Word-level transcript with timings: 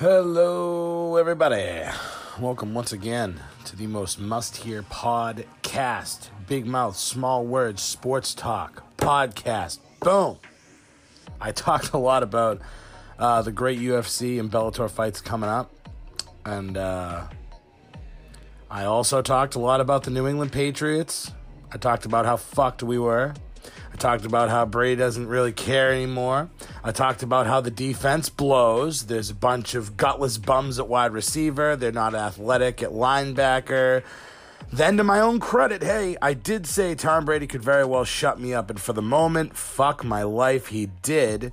Hello, 0.00 1.16
everybody. 1.16 1.82
Welcome 2.38 2.72
once 2.72 2.92
again 2.92 3.40
to 3.64 3.74
the 3.74 3.88
most 3.88 4.20
must 4.20 4.58
hear 4.58 4.82
podcast. 4.82 6.28
Big 6.46 6.66
mouth, 6.66 6.96
small 6.96 7.44
words, 7.44 7.82
sports 7.82 8.32
talk, 8.32 8.84
podcast. 8.96 9.80
Boom. 9.98 10.38
I 11.40 11.50
talked 11.50 11.94
a 11.94 11.98
lot 11.98 12.22
about 12.22 12.60
uh, 13.18 13.42
the 13.42 13.50
great 13.50 13.80
UFC 13.80 14.38
and 14.38 14.48
Bellator 14.48 14.88
fights 14.88 15.20
coming 15.20 15.50
up. 15.50 15.74
And 16.44 16.76
uh, 16.76 17.24
I 18.70 18.84
also 18.84 19.20
talked 19.20 19.56
a 19.56 19.58
lot 19.58 19.80
about 19.80 20.04
the 20.04 20.12
New 20.12 20.28
England 20.28 20.52
Patriots. 20.52 21.32
I 21.72 21.76
talked 21.76 22.06
about 22.06 22.24
how 22.24 22.36
fucked 22.36 22.84
we 22.84 23.00
were. 23.00 23.34
Talked 23.98 24.24
about 24.24 24.48
how 24.48 24.64
Brady 24.64 24.94
doesn't 24.94 25.26
really 25.26 25.50
care 25.50 25.92
anymore. 25.92 26.50
I 26.84 26.92
talked 26.92 27.24
about 27.24 27.48
how 27.48 27.60
the 27.60 27.70
defense 27.70 28.28
blows. 28.28 29.06
There's 29.06 29.30
a 29.30 29.34
bunch 29.34 29.74
of 29.74 29.96
gutless 29.96 30.38
bums 30.38 30.78
at 30.78 30.86
wide 30.86 31.12
receiver. 31.12 31.74
They're 31.74 31.90
not 31.90 32.14
athletic 32.14 32.80
at 32.80 32.90
linebacker. 32.90 34.04
Then, 34.72 34.98
to 34.98 35.04
my 35.04 35.18
own 35.18 35.40
credit, 35.40 35.82
hey, 35.82 36.16
I 36.22 36.34
did 36.34 36.64
say 36.66 36.94
Tom 36.94 37.24
Brady 37.24 37.48
could 37.48 37.62
very 37.62 37.84
well 37.84 38.04
shut 38.04 38.38
me 38.38 38.54
up. 38.54 38.70
And 38.70 38.80
for 38.80 38.92
the 38.92 39.02
moment, 39.02 39.56
fuck 39.56 40.04
my 40.04 40.22
life, 40.22 40.68
he 40.68 40.90
did. 41.02 41.52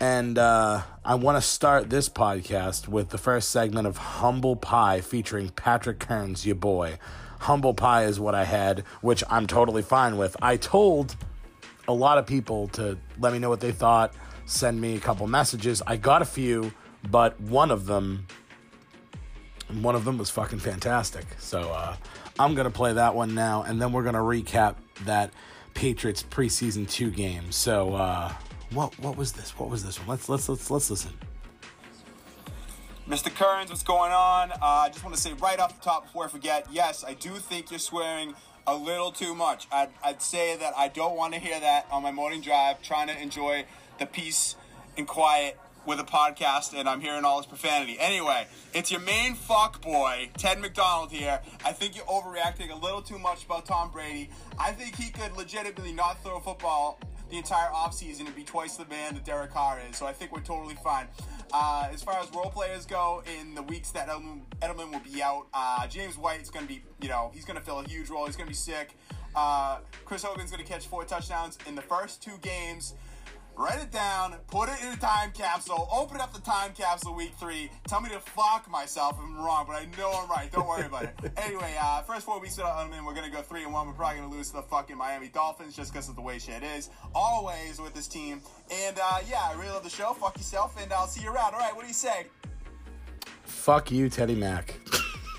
And 0.00 0.38
uh, 0.38 0.82
I 1.04 1.16
want 1.16 1.36
to 1.36 1.42
start 1.42 1.90
this 1.90 2.08
podcast 2.08 2.88
with 2.88 3.10
the 3.10 3.18
first 3.18 3.50
segment 3.50 3.86
of 3.86 3.98
Humble 3.98 4.56
Pie 4.56 5.02
featuring 5.02 5.50
Patrick 5.50 5.98
Kearns, 5.98 6.46
your 6.46 6.56
boy. 6.56 6.98
Humble 7.40 7.74
Pie 7.74 8.04
is 8.04 8.18
what 8.18 8.34
I 8.34 8.44
had, 8.44 8.80
which 9.02 9.22
I'm 9.28 9.46
totally 9.46 9.82
fine 9.82 10.16
with. 10.16 10.34
I 10.40 10.56
told 10.56 11.16
a 11.88 11.92
lot 11.92 12.18
of 12.18 12.26
people 12.26 12.68
to 12.68 12.98
let 13.18 13.32
me 13.32 13.38
know 13.38 13.48
what 13.48 13.60
they 13.60 13.72
thought, 13.72 14.14
send 14.46 14.80
me 14.80 14.96
a 14.96 15.00
couple 15.00 15.26
messages. 15.26 15.82
I 15.86 15.96
got 15.96 16.22
a 16.22 16.24
few, 16.24 16.72
but 17.10 17.40
one 17.40 17.70
of 17.70 17.86
them 17.86 18.26
one 19.82 19.94
of 19.94 20.04
them 20.04 20.18
was 20.18 20.30
fucking 20.30 20.58
fantastic. 20.58 21.24
So 21.38 21.72
uh, 21.72 21.96
I'm 22.38 22.54
gonna 22.54 22.70
play 22.70 22.92
that 22.92 23.14
one 23.14 23.34
now, 23.34 23.62
and 23.62 23.80
then 23.80 23.92
we're 23.92 24.04
gonna 24.04 24.18
recap 24.18 24.76
that 25.04 25.32
Patriots 25.74 26.22
preseason 26.22 26.88
two 26.88 27.10
game. 27.10 27.50
So 27.50 27.94
uh, 27.94 28.32
what 28.70 28.98
what 28.98 29.16
was 29.16 29.32
this? 29.32 29.58
What 29.58 29.70
was 29.70 29.84
this 29.84 29.98
one? 29.98 30.08
Let's 30.08 30.28
let's 30.28 30.48
let's 30.48 30.70
let's 30.70 30.90
listen. 30.90 31.12
Mr. 33.08 33.34
Kearns, 33.34 33.68
what's 33.68 33.82
going 33.82 34.12
on? 34.12 34.50
Uh, 34.50 34.56
I 34.62 34.88
just 34.88 35.04
want 35.04 35.14
to 35.14 35.20
say 35.20 35.34
right 35.34 35.58
off 35.58 35.78
the 35.78 35.84
top 35.84 36.04
before 36.04 36.24
I 36.24 36.28
forget, 36.28 36.66
yes, 36.72 37.04
I 37.06 37.12
do 37.12 37.34
think 37.34 37.70
you're 37.70 37.78
swearing 37.78 38.34
a 38.66 38.74
little 38.74 39.12
too 39.12 39.34
much. 39.34 39.66
I'd, 39.70 39.90
I'd 40.02 40.22
say 40.22 40.56
that 40.56 40.74
I 40.76 40.88
don't 40.88 41.16
want 41.16 41.34
to 41.34 41.40
hear 41.40 41.58
that 41.60 41.86
on 41.90 42.02
my 42.02 42.12
morning 42.12 42.40
drive, 42.40 42.82
trying 42.82 43.08
to 43.08 43.20
enjoy 43.20 43.64
the 43.98 44.06
peace 44.06 44.56
and 44.96 45.06
quiet 45.06 45.58
with 45.86 46.00
a 46.00 46.04
podcast, 46.04 46.72
and 46.78 46.88
I'm 46.88 47.00
hearing 47.00 47.24
all 47.24 47.38
this 47.38 47.46
profanity. 47.46 47.98
Anyway, 48.00 48.46
it's 48.72 48.90
your 48.90 49.00
main 49.00 49.34
fuck 49.34 49.82
boy, 49.82 50.30
Ted 50.38 50.58
McDonald 50.60 51.12
here. 51.12 51.40
I 51.64 51.72
think 51.72 51.94
you're 51.94 52.06
overreacting 52.06 52.70
a 52.70 52.76
little 52.76 53.02
too 53.02 53.18
much 53.18 53.44
about 53.44 53.66
Tom 53.66 53.90
Brady. 53.90 54.30
I 54.58 54.72
think 54.72 54.96
he 54.96 55.10
could 55.10 55.36
legitimately 55.36 55.92
not 55.92 56.22
throw 56.22 56.36
a 56.36 56.40
football 56.40 56.98
the 57.30 57.36
entire 57.36 57.70
offseason 57.70 58.26
and 58.26 58.34
be 58.34 58.44
twice 58.44 58.76
the 58.76 58.84
man 58.86 59.14
that 59.14 59.24
Derek 59.24 59.52
Carr 59.52 59.80
is. 59.88 59.96
So 59.96 60.06
I 60.06 60.12
think 60.12 60.32
we're 60.32 60.40
totally 60.40 60.76
fine. 60.82 61.06
Uh, 61.52 61.88
as 61.92 62.02
far 62.02 62.18
as 62.18 62.32
role 62.32 62.50
players 62.50 62.86
go, 62.86 63.22
in 63.40 63.54
the 63.54 63.62
weeks 63.62 63.90
that 63.92 64.08
Edelman, 64.08 64.92
will 64.92 65.00
be 65.00 65.22
out, 65.22 65.46
uh, 65.54 65.86
James 65.86 66.16
White's 66.16 66.50
going 66.50 66.66
to 66.66 66.72
be, 66.72 66.82
you 67.00 67.08
know, 67.08 67.30
he's 67.34 67.44
going 67.44 67.58
to 67.58 67.64
fill 67.64 67.80
a 67.80 67.88
huge 67.88 68.10
role. 68.10 68.26
He's 68.26 68.36
going 68.36 68.46
to 68.46 68.50
be 68.50 68.56
sick. 68.56 68.96
Uh, 69.34 69.78
Chris 70.04 70.22
Hogan's 70.22 70.50
going 70.50 70.64
to 70.64 70.70
catch 70.70 70.86
four 70.86 71.04
touchdowns 71.04 71.58
in 71.66 71.74
the 71.74 71.82
first 71.82 72.22
two 72.22 72.38
games. 72.40 72.94
Write 73.56 73.80
it 73.80 73.92
down, 73.92 74.34
put 74.48 74.68
it 74.68 74.82
in 74.82 74.88
a 74.88 74.96
time 74.96 75.30
capsule, 75.30 75.88
open 75.92 76.20
up 76.20 76.32
the 76.34 76.40
time 76.40 76.72
capsule 76.72 77.14
week 77.14 77.32
three. 77.38 77.70
Tell 77.86 78.00
me 78.00 78.08
to 78.08 78.18
fuck 78.18 78.68
myself 78.68 79.12
if 79.12 79.20
I'm 79.20 79.36
wrong, 79.36 79.64
but 79.68 79.76
I 79.76 79.86
know 79.96 80.10
I'm 80.12 80.28
right. 80.28 80.50
Don't 80.50 80.66
worry 80.66 80.86
about 80.86 81.04
it. 81.04 81.14
Anyway, 81.36 81.74
uh, 81.80 82.00
first 82.02 82.24
four 82.24 82.40
weeks 82.40 82.58
of 82.58 82.64
Edelman, 82.64 83.04
we're 83.04 83.14
gonna 83.14 83.30
go 83.30 83.42
three 83.42 83.64
and 83.64 83.72
one. 83.72 83.86
We're 83.86 83.92
probably 83.92 84.20
gonna 84.20 84.32
lose 84.32 84.48
to 84.50 84.56
the 84.56 84.62
fucking 84.62 84.96
Miami 84.96 85.28
Dolphins 85.28 85.76
just 85.76 85.92
because 85.92 86.08
of 86.08 86.16
the 86.16 86.22
way 86.22 86.38
shit 86.38 86.62
is. 86.62 86.90
Always 87.14 87.80
with 87.80 87.94
this 87.94 88.08
team. 88.08 88.40
And 88.70 88.98
uh, 88.98 89.18
yeah, 89.28 89.42
I 89.42 89.52
really 89.54 89.68
love 89.68 89.84
the 89.84 89.90
show. 89.90 90.14
Fuck 90.14 90.36
yourself, 90.36 90.80
and 90.82 90.92
I'll 90.92 91.06
see 91.06 91.22
you 91.22 91.28
around. 91.28 91.54
All 91.54 91.60
right, 91.60 91.74
what 91.74 91.82
do 91.82 91.88
you 91.88 91.94
say? 91.94 92.26
Fuck 93.44 93.90
you, 93.90 94.08
Teddy 94.08 94.34
Mac. 94.34 94.74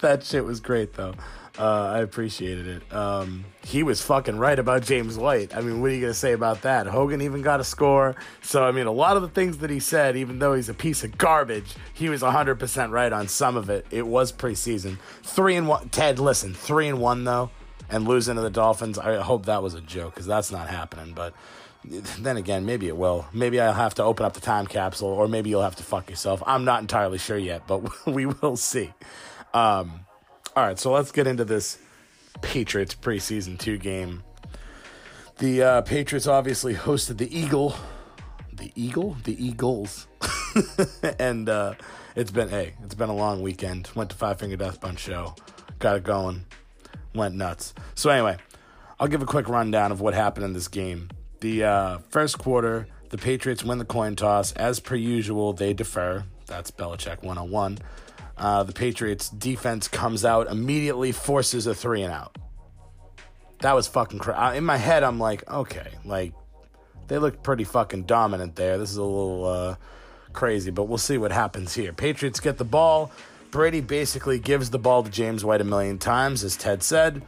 that 0.00 0.22
shit 0.22 0.44
was 0.44 0.60
great 0.60 0.94
though. 0.94 1.14
Uh, 1.58 1.92
I 1.96 1.98
appreciated 2.00 2.66
it. 2.66 2.94
Um, 2.94 3.44
he 3.62 3.82
was 3.82 4.00
fucking 4.00 4.38
right 4.38 4.58
about 4.58 4.82
James 4.82 5.18
White. 5.18 5.54
I 5.54 5.60
mean, 5.60 5.82
what 5.82 5.90
are 5.90 5.94
you 5.94 6.00
going 6.00 6.12
to 6.12 6.18
say 6.18 6.32
about 6.32 6.62
that? 6.62 6.86
Hogan 6.86 7.20
even 7.20 7.42
got 7.42 7.60
a 7.60 7.64
score. 7.64 8.16
So, 8.40 8.64
I 8.64 8.72
mean, 8.72 8.86
a 8.86 8.92
lot 8.92 9.16
of 9.16 9.22
the 9.22 9.28
things 9.28 9.58
that 9.58 9.68
he 9.68 9.78
said, 9.78 10.16
even 10.16 10.38
though 10.38 10.54
he's 10.54 10.70
a 10.70 10.74
piece 10.74 11.04
of 11.04 11.18
garbage, 11.18 11.74
he 11.92 12.08
was 12.08 12.22
100% 12.22 12.90
right 12.90 13.12
on 13.12 13.28
some 13.28 13.56
of 13.56 13.68
it. 13.68 13.86
It 13.90 14.06
was 14.06 14.32
preseason. 14.32 14.98
Three 15.22 15.56
and 15.56 15.68
one. 15.68 15.90
Ted, 15.90 16.18
listen, 16.18 16.54
three 16.54 16.88
and 16.88 17.00
one, 17.00 17.24
though, 17.24 17.50
and 17.90 18.08
losing 18.08 18.36
to 18.36 18.40
the 18.40 18.50
Dolphins. 18.50 18.98
I 18.98 19.20
hope 19.20 19.44
that 19.46 19.62
was 19.62 19.74
a 19.74 19.82
joke 19.82 20.14
because 20.14 20.26
that's 20.26 20.50
not 20.50 20.68
happening. 20.68 21.12
But 21.12 21.34
then 21.84 22.38
again, 22.38 22.64
maybe 22.64 22.88
it 22.88 22.96
will. 22.96 23.26
Maybe 23.32 23.60
I'll 23.60 23.74
have 23.74 23.94
to 23.94 24.04
open 24.04 24.24
up 24.24 24.32
the 24.32 24.40
time 24.40 24.66
capsule, 24.66 25.08
or 25.08 25.28
maybe 25.28 25.50
you'll 25.50 25.62
have 25.62 25.76
to 25.76 25.82
fuck 25.82 26.08
yourself. 26.08 26.42
I'm 26.46 26.64
not 26.64 26.80
entirely 26.80 27.18
sure 27.18 27.36
yet, 27.36 27.66
but 27.66 27.82
we 28.06 28.24
will 28.24 28.56
see. 28.56 28.92
Um, 29.52 30.06
all 30.54 30.64
right, 30.64 30.78
so 30.78 30.92
let's 30.92 31.12
get 31.12 31.26
into 31.26 31.44
this 31.44 31.78
Patriots 32.42 32.94
preseason 32.94 33.58
two 33.58 33.78
game. 33.78 34.22
The 35.38 35.62
uh, 35.62 35.80
Patriots 35.82 36.26
obviously 36.26 36.74
hosted 36.74 37.16
the 37.16 37.36
Eagle, 37.36 37.74
the 38.52 38.70
Eagle, 38.74 39.16
the 39.24 39.44
Eagles, 39.44 40.06
and 41.18 41.48
uh, 41.48 41.74
it's 42.14 42.30
been 42.30 42.50
hey, 42.50 42.74
it's 42.84 42.94
been 42.94 43.08
a 43.08 43.14
long 43.14 43.40
weekend. 43.40 43.88
Went 43.94 44.10
to 44.10 44.16
Five 44.16 44.38
Finger 44.38 44.56
Death 44.56 44.80
Punch 44.80 45.00
show, 45.00 45.34
got 45.78 45.96
it 45.96 46.04
going, 46.04 46.44
went 47.14 47.34
nuts. 47.34 47.72
So 47.94 48.10
anyway, 48.10 48.36
I'll 49.00 49.08
give 49.08 49.22
a 49.22 49.26
quick 49.26 49.48
rundown 49.48 49.90
of 49.90 50.02
what 50.02 50.12
happened 50.12 50.44
in 50.44 50.52
this 50.52 50.68
game. 50.68 51.08
The 51.40 51.64
uh, 51.64 51.98
first 52.10 52.38
quarter, 52.38 52.86
the 53.08 53.18
Patriots 53.18 53.64
win 53.64 53.78
the 53.78 53.86
coin 53.86 54.16
toss 54.16 54.52
as 54.52 54.80
per 54.80 54.96
usual. 54.96 55.54
They 55.54 55.72
defer. 55.72 56.24
That's 56.46 56.70
Belichick 56.70 57.22
101. 57.22 57.78
Uh, 58.42 58.64
the 58.64 58.72
Patriots 58.72 59.30
defense 59.30 59.86
comes 59.86 60.24
out 60.24 60.48
immediately, 60.48 61.12
forces 61.12 61.68
a 61.68 61.76
three 61.76 62.02
and 62.02 62.12
out. 62.12 62.36
That 63.60 63.74
was 63.74 63.86
fucking 63.86 64.18
crazy. 64.18 64.56
In 64.56 64.64
my 64.64 64.78
head, 64.78 65.04
I'm 65.04 65.20
like, 65.20 65.48
okay, 65.48 65.86
like 66.04 66.32
they 67.06 67.18
look 67.18 67.44
pretty 67.44 67.62
fucking 67.62 68.02
dominant 68.02 68.56
there. 68.56 68.78
This 68.78 68.90
is 68.90 68.96
a 68.96 69.02
little 69.04 69.44
uh, 69.44 69.76
crazy, 70.32 70.72
but 70.72 70.88
we'll 70.88 70.98
see 70.98 71.18
what 71.18 71.30
happens 71.30 71.72
here. 71.72 71.92
Patriots 71.92 72.40
get 72.40 72.58
the 72.58 72.64
ball. 72.64 73.12
Brady 73.52 73.80
basically 73.80 74.40
gives 74.40 74.70
the 74.70 74.78
ball 74.78 75.04
to 75.04 75.10
James 75.10 75.44
White 75.44 75.60
a 75.60 75.64
million 75.64 75.98
times, 75.98 76.42
as 76.42 76.56
Ted 76.56 76.82
said. 76.82 77.22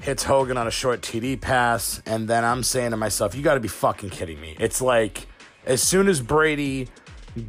Hits 0.00 0.22
Hogan 0.22 0.56
on 0.56 0.66
a 0.66 0.70
short 0.70 1.02
TD 1.02 1.42
pass, 1.42 2.00
and 2.06 2.26
then 2.26 2.42
I'm 2.42 2.62
saying 2.62 2.92
to 2.92 2.96
myself, 2.96 3.34
you 3.34 3.42
got 3.42 3.54
to 3.54 3.60
be 3.60 3.68
fucking 3.68 4.08
kidding 4.08 4.40
me. 4.40 4.56
It's 4.58 4.80
like 4.80 5.26
as 5.66 5.82
soon 5.82 6.08
as 6.08 6.22
Brady 6.22 6.88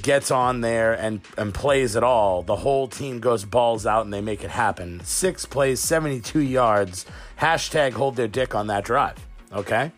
gets 0.02 0.32
on 0.32 0.62
there 0.62 0.94
and, 0.94 1.22
and 1.38 1.54
plays 1.54 1.96
at 1.96 2.04
all, 2.04 2.42
the 2.42 2.58
whole 2.58 2.88
team 2.88 3.20
goes 3.20 3.46
balls 3.46 3.86
out 3.86 4.06
and 4.06 4.14
they 4.14 4.22
make 4.22 4.44
it 4.44 4.52
happen. 4.52 5.02
Six 5.04 5.46
plays, 5.46 5.80
72 5.80 6.40
yards. 6.40 7.06
Hashtag 7.40 7.94
hold 7.94 8.16
their 8.16 8.28
dick 8.28 8.56
on 8.56 8.68
that 8.68 8.84
drive. 8.84 9.18
Okay? 9.52 9.92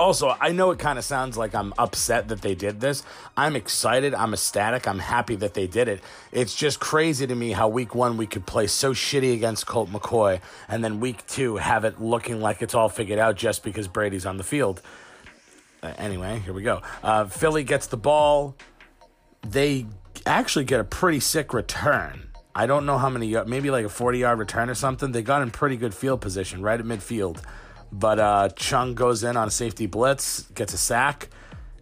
Also, 0.00 0.34
I 0.40 0.52
know 0.52 0.70
it 0.70 0.78
kind 0.78 0.98
of 0.98 1.04
sounds 1.04 1.36
like 1.36 1.54
I'm 1.54 1.74
upset 1.76 2.28
that 2.28 2.40
they 2.40 2.54
did 2.54 2.80
this. 2.80 3.02
I'm 3.36 3.54
excited. 3.54 4.14
I'm 4.14 4.32
ecstatic. 4.32 4.88
I'm 4.88 4.98
happy 4.98 5.36
that 5.36 5.52
they 5.52 5.66
did 5.66 5.88
it. 5.88 6.00
It's 6.32 6.54
just 6.54 6.80
crazy 6.80 7.26
to 7.26 7.34
me 7.34 7.52
how 7.52 7.68
week 7.68 7.94
one 7.94 8.16
we 8.16 8.26
could 8.26 8.46
play 8.46 8.66
so 8.66 8.94
shitty 8.94 9.34
against 9.34 9.66
Colt 9.66 9.90
McCoy, 9.90 10.40
and 10.68 10.82
then 10.82 11.00
week 11.00 11.26
two 11.26 11.58
have 11.58 11.84
it 11.84 12.00
looking 12.00 12.40
like 12.40 12.62
it's 12.62 12.74
all 12.74 12.88
figured 12.88 13.18
out 13.18 13.36
just 13.36 13.62
because 13.62 13.88
Brady's 13.88 14.24
on 14.24 14.38
the 14.38 14.42
field. 14.42 14.80
Uh, 15.82 15.92
anyway, 15.98 16.38
here 16.38 16.54
we 16.54 16.62
go. 16.62 16.80
Uh, 17.02 17.26
Philly 17.26 17.62
gets 17.62 17.86
the 17.86 17.98
ball 17.98 18.56
they 19.42 19.86
actually 20.26 20.64
get 20.64 20.80
a 20.80 20.84
pretty 20.84 21.20
sick 21.20 21.52
return. 21.54 22.28
I 22.54 22.66
don't 22.66 22.84
know 22.84 22.98
how 22.98 23.08
many, 23.08 23.34
maybe 23.46 23.70
like 23.70 23.84
a 23.84 23.88
40 23.88 24.18
yard 24.18 24.38
return 24.38 24.68
or 24.68 24.74
something. 24.74 25.12
They 25.12 25.22
got 25.22 25.42
in 25.42 25.50
pretty 25.50 25.76
good 25.76 25.94
field 25.94 26.20
position 26.20 26.62
right 26.62 26.78
at 26.78 26.86
midfield. 26.86 27.42
But 27.92 28.18
uh, 28.18 28.48
Chung 28.50 28.94
goes 28.94 29.24
in 29.24 29.36
on 29.36 29.48
a 29.48 29.50
safety 29.50 29.86
blitz, 29.86 30.42
gets 30.54 30.74
a 30.74 30.78
sack, 30.78 31.28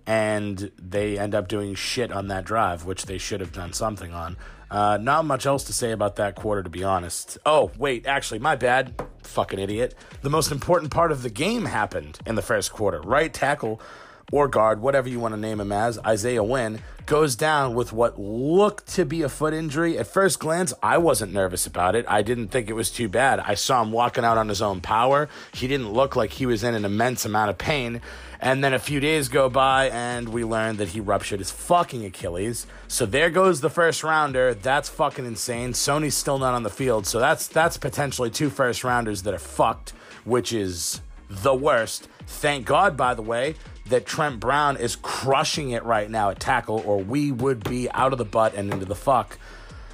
and 0.07 0.71
they 0.79 1.19
end 1.19 1.35
up 1.35 1.49
doing 1.49 1.75
shit 1.75 2.11
on 2.11 2.29
that 2.29 2.45
drive, 2.45 2.85
which 2.87 3.07
they 3.07 3.19
should 3.19 3.41
have 3.41 3.53
done 3.53 3.73
something 3.73 4.13
on. 4.13 4.37
Uh, 4.71 4.99
not 5.01 5.25
much 5.25 5.47
else 5.47 5.65
to 5.65 5.73
say 5.73 5.93
about 5.93 6.17
that 6.17 6.35
quarter, 6.35 6.63
to 6.63 6.71
be 6.71 6.85
honest. 6.85 7.39
Oh, 7.47 7.71
wait, 7.79 8.07
actually, 8.07 8.39
my 8.39 8.57
bad. 8.57 9.03
Fucking 9.23 9.59
idiot. 9.59 9.95
The 10.23 10.31
most 10.31 10.51
important 10.51 10.91
part 10.91 11.13
of 11.13 11.23
the 11.23 11.31
game 11.31 11.65
happened 11.67 12.19
in 12.27 12.35
the 12.35 12.43
first 12.43 12.73
quarter. 12.73 13.01
Right 13.01 13.33
tackle 13.33 13.81
or 14.31 14.49
guard, 14.49 14.81
whatever 14.81 15.09
you 15.09 15.21
want 15.21 15.35
to 15.35 15.41
name 15.41 15.61
him 15.61 15.73
as, 15.73 15.99
Isaiah 16.01 16.43
Wynn, 16.43 16.81
goes 17.07 17.35
down 17.35 17.75
with 17.75 17.91
what 17.91 18.21
looked 18.21 18.87
to 18.95 19.07
be 19.07 19.23
a 19.23 19.29
foot 19.31 19.55
injury. 19.55 19.97
At 19.97 20.07
first 20.07 20.39
glance, 20.39 20.75
I 20.83 20.99
wasn't 20.99 21.33
nervous 21.33 21.67
about 21.67 21.95
it. 21.95 22.05
I 22.07 22.21
didn't 22.21 22.49
think 22.49 22.69
it 22.69 22.75
was 22.75 22.91
too 22.91 23.09
bad. 23.09 23.41
I 23.41 23.55
saw 23.55 23.83
him 23.83 23.93
walking 23.93 24.25
out 24.25 24.37
on 24.37 24.51
his 24.51 24.61
own 24.61 24.83
power. 24.83 25.31
He 25.55 25.67
didn't 25.67 25.91
look 25.91 26.17
like 26.17 26.33
he 26.33 26.45
was 26.45 26.63
in 26.63 26.75
an 26.75 26.85
immense 26.85 27.25
amount 27.25 27.49
of 27.49 27.57
pain. 27.57 28.03
And 28.41 28.63
then 28.63 28.75
a 28.75 28.79
few 28.79 29.01
days 29.01 29.29
go 29.29 29.49
by, 29.49 29.89
and 29.89 30.29
we 30.29 30.45
learned 30.45 30.79
that 30.79 30.89
he 30.89 31.01
ruptured 31.01 31.41
his 31.41 31.51
fucking 31.51 32.05
Achilles. 32.05 32.67
So 32.87 33.07
there 33.07 33.31
goes 33.31 33.63
the 33.63 33.71
first 33.71 34.05
rounder. 34.05 34.53
That's 34.53 34.91
fucking 34.91 35.25
insane. 35.25 35.73
Sony's 35.73 36.15
still 36.15 36.39
not 36.39 36.55
on 36.55 36.63
the 36.63 36.71
field, 36.71 37.07
so 37.07 37.19
that's 37.19 37.49
that's 37.49 37.79
potentially 37.79 38.31
two 38.31 38.51
first 38.51 38.85
rounders 38.85 39.23
that 39.23 39.35
are 39.35 39.39
fucked, 39.39 39.91
which 40.25 40.53
is 40.53 41.01
the 41.29 41.55
worst. 41.55 42.09
Thank 42.27 42.67
God, 42.67 42.97
by 42.97 43.15
the 43.15 43.23
way, 43.23 43.55
that 43.89 44.07
Trent 44.07 44.41
Brown 44.41 44.77
is 44.77 44.97
crushing 44.97 45.71
it 45.71 45.85
right 45.85 46.11
now 46.11 46.31
at 46.31 46.41
tackle, 46.41 46.83
or 46.85 46.99
we 46.99 47.33
would 47.33 47.65
be 47.65 47.91
out 47.91 48.13
of 48.13 48.19
the 48.19 48.25
butt 48.25 48.55
and 48.55 48.73
into 48.73 48.85
the 48.85 48.95
fuck. 48.95 49.39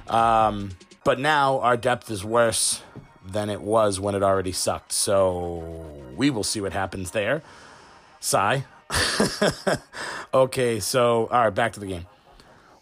Um, 0.07 0.71
but 1.03 1.19
now 1.19 1.59
our 1.59 1.77
depth 1.77 2.09
is 2.11 2.23
worse 2.23 2.81
than 3.25 3.49
it 3.49 3.61
was 3.61 3.99
when 3.99 4.15
it 4.15 4.23
already 4.23 4.51
sucked. 4.51 4.91
So 4.91 6.01
we 6.15 6.29
will 6.29 6.43
see 6.43 6.61
what 6.61 6.73
happens 6.73 7.11
there. 7.11 7.41
Sigh. 8.19 8.65
okay, 10.33 10.79
so 10.79 11.27
all 11.27 11.43
right, 11.45 11.49
back 11.49 11.73
to 11.73 11.79
the 11.79 11.87
game. 11.87 12.05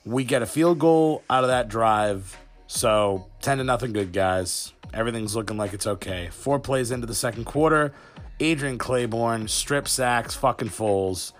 We 0.05 0.25
get 0.25 0.41
a 0.41 0.45
field 0.45 0.79
goal 0.79 1.23
out 1.29 1.43
of 1.43 1.49
that 1.49 1.69
drive. 1.69 2.37
So 2.67 3.27
10 3.41 3.59
to 3.59 3.63
nothing 3.63 3.93
good, 3.93 4.11
guys. 4.11 4.73
Everything's 4.93 5.35
looking 5.35 5.57
like 5.57 5.73
it's 5.73 5.87
okay. 5.87 6.29
Four 6.31 6.59
plays 6.59 6.91
into 6.91 7.07
the 7.07 7.15
second 7.15 7.45
quarter. 7.45 7.93
Adrian 8.39 8.77
Clayborn, 8.77 9.49
strip 9.49 9.87
sacks, 9.87 10.35
fucking 10.35 10.69
fools. 10.69 11.33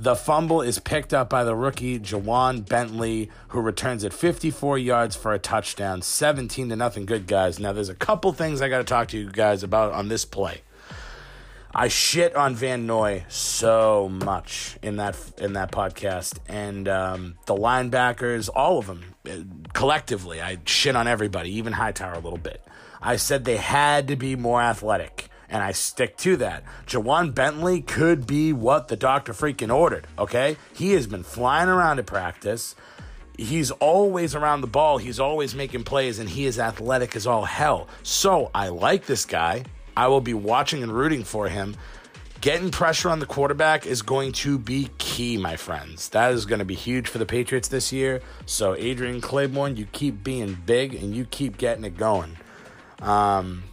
The 0.00 0.14
fumble 0.14 0.62
is 0.62 0.78
picked 0.78 1.12
up 1.12 1.28
by 1.28 1.42
the 1.42 1.56
rookie 1.56 1.98
Ja'Whaun 1.98 2.68
Bentley, 2.68 3.30
who 3.48 3.60
returns 3.60 4.04
it 4.04 4.12
54 4.12 4.78
yards 4.78 5.16
for 5.16 5.34
a 5.34 5.40
touchdown, 5.40 6.02
17 6.02 6.68
to 6.68 6.76
nothing. 6.76 7.04
Good 7.04 7.26
guys. 7.26 7.58
Now, 7.58 7.72
there's 7.72 7.88
a 7.88 7.96
couple 7.96 8.32
things 8.32 8.62
I 8.62 8.68
got 8.68 8.78
to 8.78 8.84
talk 8.84 9.08
to 9.08 9.18
you 9.18 9.30
guys 9.30 9.64
about 9.64 9.92
on 9.92 10.08
this 10.08 10.24
play. 10.24 10.62
I 11.74 11.88
shit 11.88 12.34
on 12.34 12.54
Van 12.54 12.86
Noy 12.86 13.24
so 13.28 14.08
much 14.08 14.78
in 14.82 14.96
that 14.96 15.16
in 15.38 15.52
that 15.52 15.70
podcast, 15.70 16.38
and 16.48 16.88
um, 16.88 17.34
the 17.46 17.54
linebackers, 17.54 18.48
all 18.54 18.78
of 18.78 18.86
them 18.86 19.14
uh, 19.28 19.72
collectively. 19.74 20.40
I 20.40 20.58
shit 20.64 20.96
on 20.96 21.06
everybody, 21.06 21.50
even 21.56 21.74
Hightower 21.74 22.14
a 22.14 22.20
little 22.20 22.38
bit. 22.38 22.64
I 23.02 23.16
said 23.16 23.44
they 23.44 23.58
had 23.58 24.08
to 24.08 24.16
be 24.16 24.34
more 24.34 24.62
athletic 24.62 25.28
and 25.48 25.62
I 25.62 25.72
stick 25.72 26.16
to 26.18 26.36
that. 26.38 26.64
Ja'Whaun 26.86 27.34
Bentley 27.34 27.80
could 27.80 28.26
be 28.26 28.52
what 28.52 28.88
the 28.88 28.96
doctor 28.96 29.32
freaking 29.32 29.74
ordered, 29.74 30.06
okay? 30.18 30.56
He 30.74 30.92
has 30.92 31.06
been 31.06 31.22
flying 31.22 31.68
around 31.68 31.98
at 31.98 32.06
practice. 32.06 32.74
He's 33.36 33.70
always 33.70 34.34
around 34.34 34.62
the 34.62 34.66
ball, 34.66 34.98
he's 34.98 35.20
always 35.20 35.54
making 35.54 35.84
plays, 35.84 36.18
and 36.18 36.28
he 36.28 36.44
is 36.44 36.58
athletic 36.58 37.14
as 37.14 37.26
all 37.26 37.44
hell. 37.44 37.88
So 38.02 38.50
I 38.54 38.68
like 38.68 39.06
this 39.06 39.24
guy. 39.24 39.64
I 39.96 40.08
will 40.08 40.20
be 40.20 40.34
watching 40.34 40.82
and 40.82 40.92
rooting 40.92 41.24
for 41.24 41.48
him. 41.48 41.76
Getting 42.40 42.70
pressure 42.70 43.08
on 43.08 43.18
the 43.18 43.26
quarterback 43.26 43.84
is 43.84 44.02
going 44.02 44.30
to 44.32 44.58
be 44.58 44.90
key, 44.98 45.36
my 45.36 45.56
friends. 45.56 46.08
That 46.10 46.32
is 46.32 46.46
going 46.46 46.60
to 46.60 46.64
be 46.64 46.76
huge 46.76 47.08
for 47.08 47.18
the 47.18 47.26
Patriots 47.26 47.66
this 47.66 47.92
year. 47.92 48.20
So, 48.46 48.76
Adrian 48.76 49.20
Clayborn, 49.20 49.76
you 49.76 49.86
keep 49.90 50.22
being 50.22 50.56
big 50.64 50.94
and 50.94 51.16
you 51.16 51.24
keep 51.24 51.58
getting 51.58 51.82
it 51.82 51.96
going. 51.96 52.36
Um, 53.02 53.64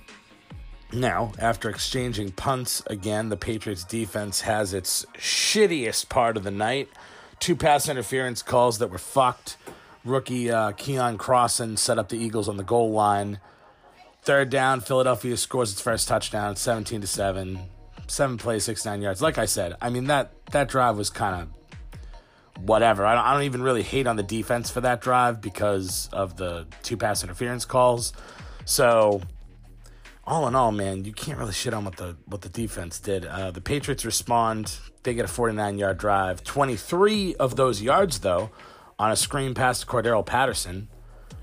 now, 0.93 1.33
after 1.39 1.69
exchanging 1.69 2.31
punts 2.31 2.83
again, 2.87 3.29
the 3.29 3.37
Patriots 3.37 3.83
defense 3.83 4.41
has 4.41 4.73
its 4.73 5.05
shittiest 5.17 6.09
part 6.09 6.37
of 6.37 6.43
the 6.43 6.51
night. 6.51 6.89
Two 7.39 7.55
pass 7.55 7.89
interference 7.89 8.41
calls 8.41 8.77
that 8.79 8.89
were 8.89 8.97
fucked. 8.97 9.57
Rookie 10.03 10.51
uh, 10.51 10.71
Keion 10.73 11.17
Crossen 11.17 11.77
set 11.77 11.97
up 11.97 12.09
the 12.09 12.17
Eagles 12.17 12.47
on 12.47 12.57
the 12.57 12.63
goal 12.63 12.91
line. 12.91 13.39
Third 14.21 14.49
down, 14.49 14.81
Philadelphia 14.81 15.35
scores 15.37 15.71
its 15.71 15.81
first 15.81 16.07
touchdown, 16.07 16.55
17 16.55 17.01
to 17.01 17.07
7. 17.07 17.59
Seven 18.07 18.37
plays, 18.37 18.63
69 18.63 19.01
yards. 19.01 19.21
Like 19.21 19.37
I 19.37 19.45
said, 19.45 19.75
I 19.81 19.89
mean, 19.89 20.05
that, 20.05 20.31
that 20.51 20.69
drive 20.69 20.97
was 20.97 21.09
kind 21.09 21.41
of 21.41 22.63
whatever. 22.63 23.05
I 23.05 23.15
don't, 23.15 23.25
I 23.25 23.33
don't 23.33 23.43
even 23.43 23.63
really 23.63 23.83
hate 23.83 24.07
on 24.07 24.15
the 24.15 24.23
defense 24.23 24.69
for 24.69 24.81
that 24.81 25.01
drive 25.01 25.41
because 25.41 26.09
of 26.13 26.37
the 26.37 26.67
two 26.83 26.97
pass 26.97 27.23
interference 27.23 27.65
calls. 27.65 28.13
So 28.65 29.21
all 30.27 30.47
in 30.47 30.55
all, 30.55 30.71
man, 30.71 31.05
you 31.05 31.13
can't 31.13 31.37
really 31.37 31.53
shit 31.53 31.73
on 31.73 31.85
what 31.85 31.97
the 31.97 32.17
what 32.25 32.41
the 32.41 32.49
defense 32.49 32.99
did. 32.99 33.25
Uh, 33.25 33.51
the 33.51 33.61
Patriots 33.61 34.05
respond. 34.05 34.77
They 35.03 35.13
get 35.13 35.25
a 35.25 35.27
49 35.27 35.77
yard 35.77 35.97
drive. 35.97 36.43
23 36.43 37.35
of 37.35 37.55
those 37.55 37.81
yards, 37.81 38.19
though, 38.19 38.49
on 38.97 39.11
a 39.11 39.15
screen 39.15 39.53
pass 39.53 39.81
to 39.81 39.85
Cordarrelle 39.85 40.25
Patterson, 40.25 40.89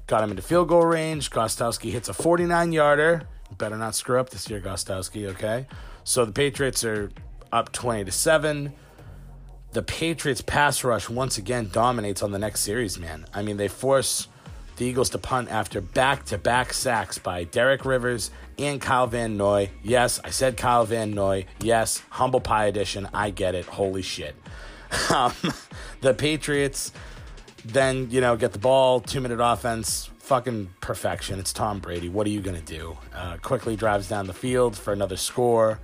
got 0.07 0.25
him 0.25 0.31
into 0.31 0.43
field 0.43 0.69
goal 0.69 0.85
range. 0.85 1.31
Gostkowski 1.31 1.93
hits 1.93 2.09
a 2.09 2.15
49 2.15 2.73
yarder. 2.73 3.29
Better 3.57 3.77
not 3.77 3.95
screw 3.95 4.19
up 4.19 4.31
this 4.31 4.51
year, 4.51 4.61
Gostkowski. 4.61 5.29
Okay, 5.31 5.67
so 6.03 6.25
the 6.25 6.33
Patriots 6.33 6.85
are 6.85 7.11
up 7.53 7.71
20 7.73 8.05
to 8.05 8.13
seven. 8.13 8.73
The 9.73 9.83
Patriots 9.83 10.43
pass 10.43 10.85
rush 10.85 11.09
once 11.09 11.39
again 11.39 11.71
dominates 11.73 12.23
on 12.23 12.33
the 12.33 12.39
next 12.39 12.61
series, 12.61 12.99
man. 12.99 13.27
I 13.33 13.43
mean, 13.43 13.57
they 13.57 13.69
force 13.69 14.29
the 14.77 14.87
Eagles 14.87 15.11
to 15.11 15.19
punt 15.19 15.51
after 15.51 15.81
back 15.81 16.25
to 16.27 16.39
back 16.39 16.73
sacks 16.73 17.19
by 17.19 17.45
Derek 17.45 17.85
Rivers 17.85 18.31
and 18.59 18.81
Kyle 18.81 19.07
Van 19.07 19.37
Noy. 19.37 19.71
Yes, 19.83 20.21
I 20.25 20.31
said 20.31 20.57
Kyle 20.57 20.85
Van 20.85 21.13
Noy. 21.13 21.47
Yes, 21.61 22.03
humble 22.11 22.41
pie 22.41 22.67
edition. 22.67 23.09
I 23.13 23.31
get 23.31 23.55
it. 23.55 23.67
Holy 23.67 24.03
shit. 24.03 24.35
Um, 25.09 25.33
the 26.03 26.13
Patriots 26.13 26.93
then, 27.65 28.11
you 28.11 28.21
know, 28.21 28.37
get 28.37 28.53
the 28.53 28.59
ball, 28.59 29.01
two 29.01 29.21
minute 29.21 29.41
offense, 29.41 30.11
fucking 30.19 30.75
perfection. 30.81 31.39
It's 31.39 31.53
Tom 31.53 31.79
Brady. 31.79 32.09
What 32.09 32.27
are 32.27 32.31
you 32.31 32.41
going 32.41 32.61
to 32.61 32.65
do? 32.65 32.99
Uh, 33.15 33.37
quickly 33.39 33.77
drives 33.77 34.09
down 34.09 34.27
the 34.27 34.33
field 34.33 34.77
for 34.77 34.93
another 34.93 35.17
score. 35.17 35.81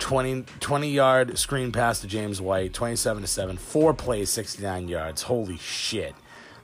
20, 0.00 0.44
20 0.60 0.90
yard 0.90 1.38
screen 1.38 1.70
pass 1.70 2.00
to 2.00 2.06
James 2.06 2.40
White, 2.40 2.72
27 2.74 3.22
to 3.22 3.28
7, 3.28 3.56
four 3.56 3.94
plays, 3.94 4.28
69 4.30 4.88
yards. 4.88 5.22
Holy 5.22 5.56
shit. 5.56 6.14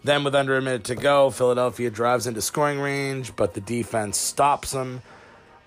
Then, 0.02 0.25
with 0.25 0.35
under 0.35 0.56
a 0.56 0.62
minute 0.62 0.85
to 0.85 0.94
go, 0.94 1.31
Philadelphia 1.31 1.91
drives 1.91 2.26
into 2.26 2.41
scoring 2.41 2.81
range, 2.81 3.37
but 3.37 3.55
the 3.55 3.61
defense 3.61 4.17
stops 4.17 4.70
them 4.70 5.02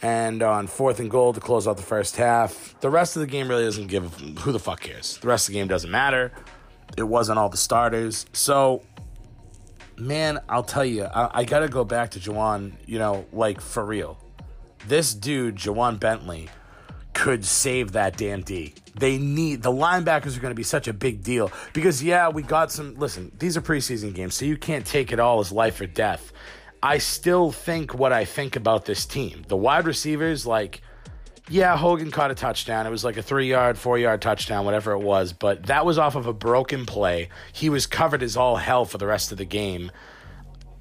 and 0.01 0.43
on 0.43 0.67
fourth 0.67 0.99
and 0.99 1.09
goal 1.09 1.33
to 1.33 1.39
close 1.39 1.67
out 1.67 1.77
the 1.77 1.83
first 1.83 2.17
half. 2.17 2.75
The 2.81 2.89
rest 2.89 3.15
of 3.15 3.21
the 3.21 3.27
game 3.27 3.47
really 3.47 3.63
doesn't 3.63 3.87
give 3.87 4.13
who 4.39 4.51
the 4.51 4.59
fuck 4.59 4.81
cares. 4.81 5.17
The 5.17 5.27
rest 5.27 5.47
of 5.47 5.53
the 5.53 5.59
game 5.59 5.67
doesn't 5.67 5.89
matter. 5.89 6.31
It 6.97 7.03
wasn't 7.03 7.39
all 7.39 7.49
the 7.49 7.57
starters. 7.57 8.25
So, 8.33 8.83
man, 9.97 10.39
I'll 10.49 10.63
tell 10.63 10.85
you, 10.85 11.05
I, 11.05 11.39
I 11.39 11.43
got 11.45 11.59
to 11.59 11.69
go 11.69 11.83
back 11.85 12.11
to 12.11 12.19
Ja'Whaun, 12.19 12.73
you 12.85 12.99
know, 12.99 13.25
like 13.31 13.61
for 13.61 13.85
real. 13.85 14.17
This 14.87 15.13
dude, 15.13 15.55
Ja'Whaun 15.55 15.99
Bentley, 15.99 16.49
could 17.23 17.45
save 17.45 17.93
that 17.93 18.17
damn 18.17 18.41
D. 18.41 18.73
They 18.95 19.17
need 19.17 19.63
the 19.63 19.71
linebackers 19.71 20.35
are 20.35 20.41
going 20.41 20.51
to 20.51 20.55
be 20.55 20.61
such 20.63 20.89
a 20.89 20.93
big 20.93 21.23
deal 21.23 21.53
because 21.71 22.03
yeah, 22.03 22.27
we 22.27 22.43
got 22.43 22.69
some. 22.69 22.95
Listen, 22.95 23.31
these 23.39 23.55
are 23.55 23.61
preseason 23.61 24.13
games, 24.13 24.35
so 24.35 24.43
you 24.43 24.57
can't 24.57 24.85
take 24.85 25.13
it 25.13 25.21
all 25.21 25.39
as 25.39 25.49
life 25.49 25.79
or 25.79 25.85
death. 25.85 26.33
I 26.83 26.97
still 26.97 27.53
think 27.53 27.93
what 27.93 28.11
I 28.11 28.25
think 28.25 28.57
about 28.57 28.83
this 28.83 29.05
team. 29.05 29.45
The 29.47 29.55
wide 29.55 29.85
receivers, 29.85 30.45
like, 30.45 30.81
yeah, 31.47 31.77
Hogan 31.77 32.11
caught 32.11 32.29
a 32.29 32.35
touchdown. 32.35 32.85
It 32.85 32.89
was 32.89 33.05
like 33.05 33.15
a 33.15 33.23
three 33.23 33.47
yard, 33.47 33.77
four 33.77 33.97
yard 33.97 34.21
touchdown, 34.21 34.65
whatever 34.65 34.91
it 34.91 34.99
was, 34.99 35.31
but 35.31 35.67
that 35.67 35.85
was 35.85 35.97
off 35.97 36.15
of 36.15 36.27
a 36.27 36.33
broken 36.33 36.85
play. 36.85 37.29
He 37.53 37.69
was 37.69 37.87
covered 37.87 38.21
as 38.21 38.35
all 38.35 38.57
hell 38.57 38.83
for 38.83 38.97
the 38.97 39.07
rest 39.07 39.31
of 39.31 39.37
the 39.37 39.45
game. 39.45 39.93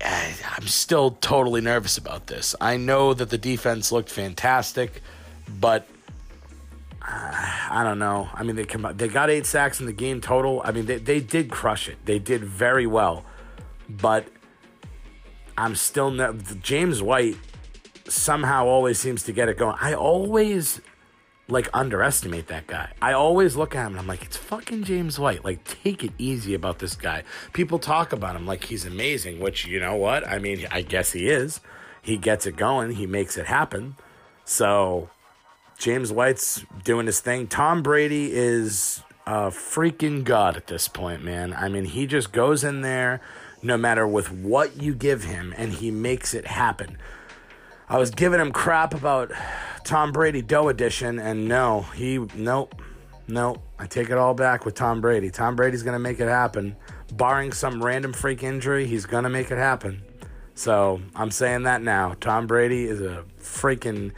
Eh, 0.00 0.32
I'm 0.58 0.66
still 0.66 1.12
totally 1.12 1.60
nervous 1.60 1.98
about 1.98 2.26
this. 2.26 2.56
I 2.60 2.78
know 2.78 3.14
that 3.14 3.30
the 3.30 3.38
defense 3.38 3.92
looked 3.92 4.10
fantastic, 4.10 5.02
but 5.60 5.86
uh, 7.04 7.68
I 7.70 7.82
don't 7.84 7.98
know. 7.98 8.28
I 8.32 8.42
mean, 8.42 8.56
they 8.56 8.64
come, 8.64 8.86
they 8.96 9.08
got 9.08 9.30
eight 9.30 9.46
sacks 9.46 9.80
in 9.80 9.86
the 9.86 9.92
game 9.92 10.20
total. 10.20 10.62
I 10.64 10.72
mean, 10.72 10.86
they, 10.86 10.98
they 10.98 11.20
did 11.20 11.50
crush 11.50 11.88
it. 11.88 11.98
They 12.04 12.18
did 12.18 12.44
very 12.44 12.86
well, 12.86 13.24
but 13.88 14.28
I'm 15.56 15.74
still 15.74 16.10
ne- 16.10 16.32
James 16.62 17.02
White 17.02 17.36
somehow 18.08 18.66
always 18.66 18.98
seems 18.98 19.22
to 19.24 19.32
get 19.32 19.48
it 19.48 19.58
going. 19.58 19.76
I 19.80 19.94
always 19.94 20.80
like 21.48 21.68
underestimate 21.74 22.46
that 22.48 22.66
guy. 22.66 22.92
I 23.02 23.12
always 23.12 23.56
look 23.56 23.74
at 23.74 23.86
him 23.86 23.92
and 23.92 24.00
I'm 24.00 24.06
like, 24.06 24.22
it's 24.22 24.36
fucking 24.36 24.84
James 24.84 25.18
White. 25.18 25.44
Like, 25.44 25.64
take 25.64 26.04
it 26.04 26.12
easy 26.18 26.54
about 26.54 26.78
this 26.78 26.94
guy. 26.94 27.24
People 27.52 27.78
talk 27.78 28.12
about 28.12 28.36
him 28.36 28.46
like 28.46 28.64
he's 28.64 28.84
amazing, 28.84 29.40
which 29.40 29.66
you 29.66 29.80
know 29.80 29.96
what? 29.96 30.26
I 30.26 30.38
mean, 30.38 30.66
I 30.70 30.82
guess 30.82 31.12
he 31.12 31.28
is. 31.28 31.60
He 32.00 32.16
gets 32.16 32.46
it 32.46 32.56
going. 32.56 32.92
He 32.92 33.06
makes 33.06 33.36
it 33.36 33.46
happen. 33.46 33.96
So 34.44 35.10
James 35.82 36.12
White's 36.12 36.64
doing 36.84 37.06
his 37.06 37.18
thing. 37.18 37.48
Tom 37.48 37.82
Brady 37.82 38.32
is 38.32 39.02
a 39.26 39.48
freaking 39.48 40.22
god 40.22 40.56
at 40.56 40.68
this 40.68 40.86
point, 40.86 41.24
man. 41.24 41.52
I 41.52 41.68
mean, 41.68 41.86
he 41.86 42.06
just 42.06 42.30
goes 42.30 42.62
in 42.62 42.82
there 42.82 43.20
no 43.64 43.76
matter 43.76 44.06
with 44.06 44.30
what 44.30 44.80
you 44.80 44.94
give 44.94 45.24
him, 45.24 45.52
and 45.56 45.72
he 45.72 45.90
makes 45.90 46.34
it 46.34 46.46
happen. 46.46 46.98
I 47.88 47.98
was 47.98 48.12
giving 48.12 48.38
him 48.38 48.52
crap 48.52 48.94
about 48.94 49.32
Tom 49.84 50.12
Brady 50.12 50.40
Doe 50.40 50.68
Edition, 50.68 51.18
and 51.18 51.48
no, 51.48 51.80
he 51.96 52.18
nope, 52.36 52.80
Nope. 53.26 53.60
I 53.78 53.86
take 53.86 54.10
it 54.10 54.18
all 54.18 54.34
back 54.34 54.64
with 54.64 54.74
Tom 54.74 55.00
Brady. 55.00 55.30
Tom 55.30 55.56
Brady's 55.56 55.82
going 55.82 55.94
to 55.94 55.98
make 55.98 56.20
it 56.20 56.28
happen. 56.28 56.76
Barring 57.12 57.52
some 57.52 57.82
random 57.82 58.12
freak 58.12 58.44
injury, 58.44 58.86
he's 58.86 59.06
going 59.06 59.24
to 59.24 59.30
make 59.30 59.50
it 59.50 59.58
happen. 59.58 60.02
So 60.54 61.00
I'm 61.16 61.32
saying 61.32 61.64
that 61.64 61.82
now. 61.82 62.14
Tom 62.20 62.46
Brady 62.46 62.84
is 62.84 63.00
a 63.00 63.24
freaking 63.40 64.12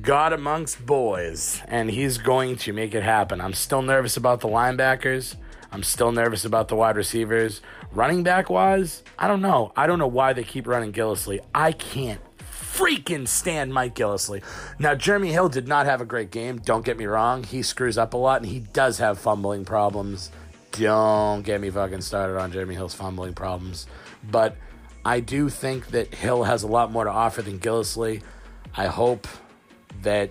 God 0.00 0.32
amongst 0.32 0.86
boys, 0.86 1.60
and 1.68 1.90
he's 1.90 2.16
going 2.16 2.56
to 2.56 2.72
make 2.72 2.94
it 2.94 3.02
happen. 3.02 3.42
I'm 3.42 3.52
still 3.52 3.82
nervous 3.82 4.16
about 4.16 4.40
the 4.40 4.48
linebackers. 4.48 5.36
I'm 5.70 5.82
still 5.82 6.12
nervous 6.12 6.46
about 6.46 6.68
the 6.68 6.76
wide 6.76 6.96
receivers. 6.96 7.60
Running 7.92 8.22
back 8.22 8.48
wise, 8.48 9.02
I 9.18 9.28
don't 9.28 9.42
know. 9.42 9.70
I 9.76 9.86
don't 9.86 9.98
know 9.98 10.06
why 10.06 10.32
they 10.32 10.44
keep 10.44 10.66
running 10.66 10.92
Gillislee. 10.92 11.40
I 11.54 11.72
can't 11.72 12.20
freaking 12.40 13.28
stand 13.28 13.74
Mike 13.74 13.94
Gillislee. 13.94 14.42
Now, 14.78 14.94
Jeremy 14.94 15.30
Hill 15.30 15.50
did 15.50 15.68
not 15.68 15.84
have 15.84 16.00
a 16.00 16.06
great 16.06 16.30
game. 16.30 16.56
Don't 16.56 16.86
get 16.86 16.96
me 16.96 17.04
wrong. 17.04 17.42
He 17.42 17.60
screws 17.62 17.98
up 17.98 18.14
a 18.14 18.16
lot 18.16 18.40
and 18.40 18.50
he 18.50 18.60
does 18.60 18.96
have 18.96 19.18
fumbling 19.18 19.66
problems. 19.66 20.30
Don't 20.70 21.42
get 21.42 21.60
me 21.60 21.68
fucking 21.68 22.00
started 22.00 22.38
on 22.38 22.50
Jeremy 22.50 22.76
Hill's 22.76 22.94
fumbling 22.94 23.34
problems. 23.34 23.86
But 24.30 24.56
I 25.04 25.20
do 25.20 25.50
think 25.50 25.88
that 25.88 26.14
Hill 26.14 26.44
has 26.44 26.62
a 26.62 26.66
lot 26.66 26.90
more 26.90 27.04
to 27.04 27.10
offer 27.10 27.42
than 27.42 27.58
Gillislee. 27.58 28.22
I 28.74 28.86
hope 28.86 29.28
that 30.02 30.30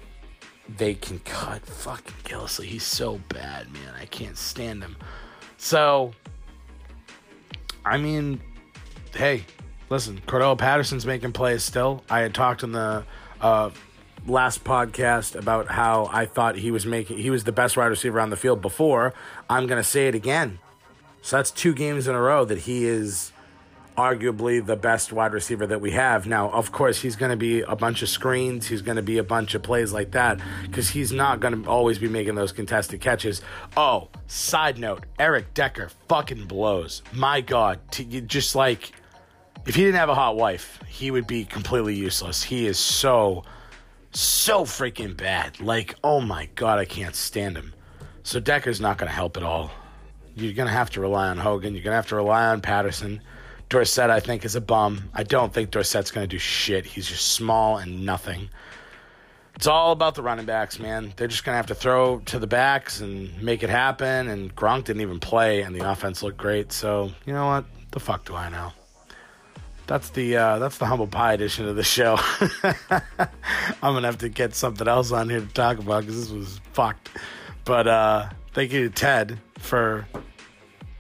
they 0.77 0.93
can 0.93 1.19
cut 1.19 1.65
fucking 1.65 2.13
Gillislee. 2.23 2.65
He's 2.65 2.83
so 2.83 3.19
bad, 3.29 3.71
man. 3.71 3.93
I 3.99 4.05
can't 4.05 4.37
stand 4.37 4.83
him. 4.83 4.95
So, 5.57 6.11
I 7.85 7.97
mean, 7.97 8.41
hey, 9.13 9.45
listen, 9.89 10.21
Cordell 10.27 10.57
Patterson's 10.57 11.05
making 11.05 11.33
plays 11.33 11.63
still. 11.63 12.03
I 12.09 12.21
had 12.21 12.33
talked 12.33 12.63
in 12.63 12.71
the 12.71 13.05
uh, 13.39 13.71
last 14.27 14.63
podcast 14.63 15.35
about 15.35 15.67
how 15.67 16.09
I 16.11 16.25
thought 16.25 16.55
he 16.55 16.71
was 16.71 16.85
making 16.85 17.17
he 17.17 17.29
was 17.29 17.43
the 17.43 17.51
best 17.51 17.75
wide 17.75 17.87
receiver 17.87 18.19
on 18.19 18.29
the 18.29 18.37
field 18.37 18.61
before. 18.61 19.13
I'm 19.49 19.67
gonna 19.67 19.83
say 19.83 20.07
it 20.07 20.15
again. 20.15 20.59
So 21.21 21.37
that's 21.37 21.51
two 21.51 21.73
games 21.73 22.07
in 22.07 22.15
a 22.15 22.21
row 22.21 22.45
that 22.45 22.59
he 22.59 22.85
is 22.85 23.31
arguably 24.01 24.65
the 24.65 24.75
best 24.75 25.13
wide 25.13 25.33
receiver 25.33 25.67
that 25.67 25.81
we 25.81 25.91
have. 25.91 26.25
Now, 26.25 26.49
of 26.49 26.71
course, 26.71 27.01
he's 27.01 27.15
going 27.15 27.29
to 27.29 27.37
be 27.37 27.61
a 27.61 27.75
bunch 27.75 28.01
of 28.01 28.09
screens. 28.09 28.67
He's 28.67 28.81
going 28.81 28.95
to 28.95 29.01
be 29.03 29.17
a 29.17 29.23
bunch 29.23 29.53
of 29.55 29.61
plays 29.63 29.93
like 29.93 30.11
that 30.11 30.39
because 30.63 30.89
he's 30.89 31.11
not 31.11 31.39
going 31.39 31.63
to 31.63 31.69
always 31.69 31.99
be 31.99 32.07
making 32.07 32.35
those 32.35 32.51
contested 32.51 33.01
catches. 33.01 33.41
Oh, 33.77 34.09
side 34.27 34.77
note 34.77 35.05
Eric 35.19 35.53
Decker 35.53 35.89
fucking 36.09 36.45
blows. 36.45 37.03
My 37.13 37.41
God. 37.41 37.79
T- 37.91 38.21
just 38.21 38.55
like 38.55 38.91
if 39.65 39.75
he 39.75 39.83
didn't 39.83 39.99
have 39.99 40.09
a 40.09 40.15
hot 40.15 40.35
wife, 40.35 40.79
he 40.87 41.11
would 41.11 41.27
be 41.27 41.45
completely 41.45 41.93
useless. 41.93 42.41
He 42.41 42.65
is 42.65 42.79
so, 42.79 43.43
so 44.11 44.65
freaking 44.65 45.15
bad. 45.15 45.59
Like, 45.59 45.95
oh 46.03 46.19
my 46.19 46.49
God, 46.55 46.79
I 46.79 46.85
can't 46.85 47.15
stand 47.15 47.57
him. 47.57 47.73
So 48.23 48.39
Decker's 48.39 48.81
not 48.81 48.97
going 48.97 49.09
to 49.09 49.15
help 49.15 49.37
at 49.37 49.43
all. 49.43 49.71
You're 50.35 50.53
going 50.53 50.67
to 50.67 50.73
have 50.73 50.89
to 50.91 51.01
rely 51.01 51.27
on 51.27 51.37
Hogan. 51.37 51.73
You're 51.73 51.83
going 51.83 51.91
to 51.91 51.97
have 51.97 52.07
to 52.07 52.15
rely 52.15 52.45
on 52.47 52.61
Patterson. 52.61 53.21
Dorsett, 53.71 54.09
I 54.09 54.19
think, 54.19 54.43
is 54.43 54.57
a 54.57 54.61
bum. 54.61 55.09
I 55.13 55.23
don't 55.23 55.53
think 55.53 55.71
Dorsett's 55.71 56.11
going 56.11 56.27
to 56.27 56.29
do 56.29 56.37
shit. 56.37 56.85
He's 56.85 57.07
just 57.07 57.31
small 57.31 57.77
and 57.77 58.05
nothing. 58.05 58.49
It's 59.55 59.65
all 59.65 59.93
about 59.93 60.15
the 60.15 60.21
running 60.21 60.45
backs, 60.45 60.77
man. 60.77 61.13
They're 61.15 61.29
just 61.29 61.45
going 61.45 61.53
to 61.53 61.57
have 61.57 61.67
to 61.67 61.75
throw 61.75 62.19
to 62.25 62.37
the 62.37 62.47
backs 62.47 62.99
and 62.99 63.41
make 63.41 63.63
it 63.63 63.69
happen. 63.69 64.27
And 64.27 64.53
Gronk 64.53 64.83
didn't 64.83 65.01
even 65.01 65.21
play, 65.21 65.61
and 65.61 65.73
the 65.73 65.89
offense 65.89 66.21
looked 66.21 66.37
great. 66.37 66.73
So, 66.73 67.11
you 67.25 67.31
know 67.31 67.45
what? 67.45 67.63
The 67.91 68.01
fuck 68.01 68.25
do 68.25 68.35
I 68.35 68.49
know? 68.49 68.73
That's 69.87 70.09
the 70.09 70.35
uh, 70.35 70.59
that's 70.59 70.77
the 70.77 70.85
humble 70.85 71.07
pie 71.07 71.33
edition 71.33 71.65
of 71.67 71.77
the 71.77 71.83
show. 71.83 72.17
I'm 72.91 73.93
gonna 73.93 74.07
have 74.07 74.19
to 74.19 74.29
get 74.29 74.53
something 74.53 74.87
else 74.87 75.11
on 75.11 75.29
here 75.29 75.41
to 75.41 75.47
talk 75.47 75.79
about 75.79 76.01
because 76.01 76.19
this 76.19 76.31
was 76.31 76.59
fucked. 76.73 77.09
But 77.65 77.87
uh, 77.87 78.29
thank 78.53 78.71
you 78.71 78.87
to 78.87 78.89
Ted 78.89 79.39
for 79.59 80.05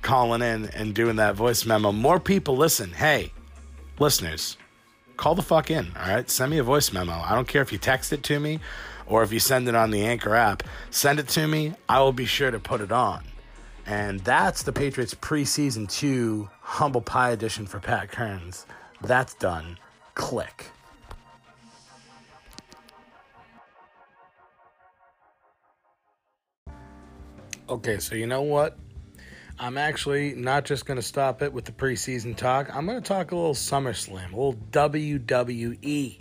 calling 0.01 0.41
in 0.41 0.65
and 0.65 0.93
doing 0.93 1.17
that 1.17 1.35
voice 1.35 1.65
memo. 1.65 1.91
More 1.91 2.19
people 2.19 2.57
listen. 2.57 2.91
Hey, 2.91 3.31
listeners, 3.99 4.57
call 5.17 5.35
the 5.35 5.41
fuck 5.41 5.71
in. 5.71 5.91
All 5.97 6.07
right, 6.07 6.29
send 6.29 6.51
me 6.51 6.57
a 6.57 6.63
voice 6.63 6.91
memo. 6.91 7.13
I 7.13 7.35
don't 7.35 7.47
care 7.47 7.61
if 7.61 7.71
you 7.71 7.77
text 7.77 8.13
it 8.13 8.23
to 8.23 8.39
me 8.39 8.59
or 9.05 9.23
if 9.23 9.31
you 9.31 9.39
send 9.39 9.67
it 9.67 9.75
on 9.75 9.91
the 9.91 10.03
Anchor 10.03 10.35
app. 10.35 10.63
Send 10.89 11.19
it 11.19 11.27
to 11.29 11.47
me. 11.47 11.73
I 11.87 11.99
will 11.99 12.13
be 12.13 12.25
sure 12.25 12.51
to 12.51 12.59
put 12.59 12.81
it 12.81 12.91
on. 12.91 13.23
And 13.85 14.19
that's 14.21 14.63
the 14.63 14.71
Patriots 14.71 15.13
preseason 15.13 15.89
two 15.89 16.49
humble 16.61 17.01
pie 17.01 17.31
edition 17.31 17.65
for 17.65 17.79
Pat 17.79 18.11
Kearns. 18.11 18.65
That's 19.01 19.33
done. 19.33 19.77
Click. 20.13 20.67
Okay, 27.67 27.99
so 27.99 28.15
you 28.15 28.27
know 28.27 28.41
what? 28.41 28.77
I'm 29.61 29.77
actually 29.77 30.33
not 30.33 30.65
just 30.65 30.87
going 30.87 30.95
to 30.95 31.03
stop 31.03 31.43
it 31.43 31.53
with 31.53 31.65
the 31.65 31.71
preseason 31.71 32.35
talk. 32.35 32.75
I'm 32.75 32.87
going 32.87 32.99
to 32.99 33.07
talk 33.07 33.31
a 33.31 33.35
little 33.35 33.53
SummerSlam, 33.53 34.33
a 34.33 34.35
little 34.35 34.55
WWE. 34.71 36.17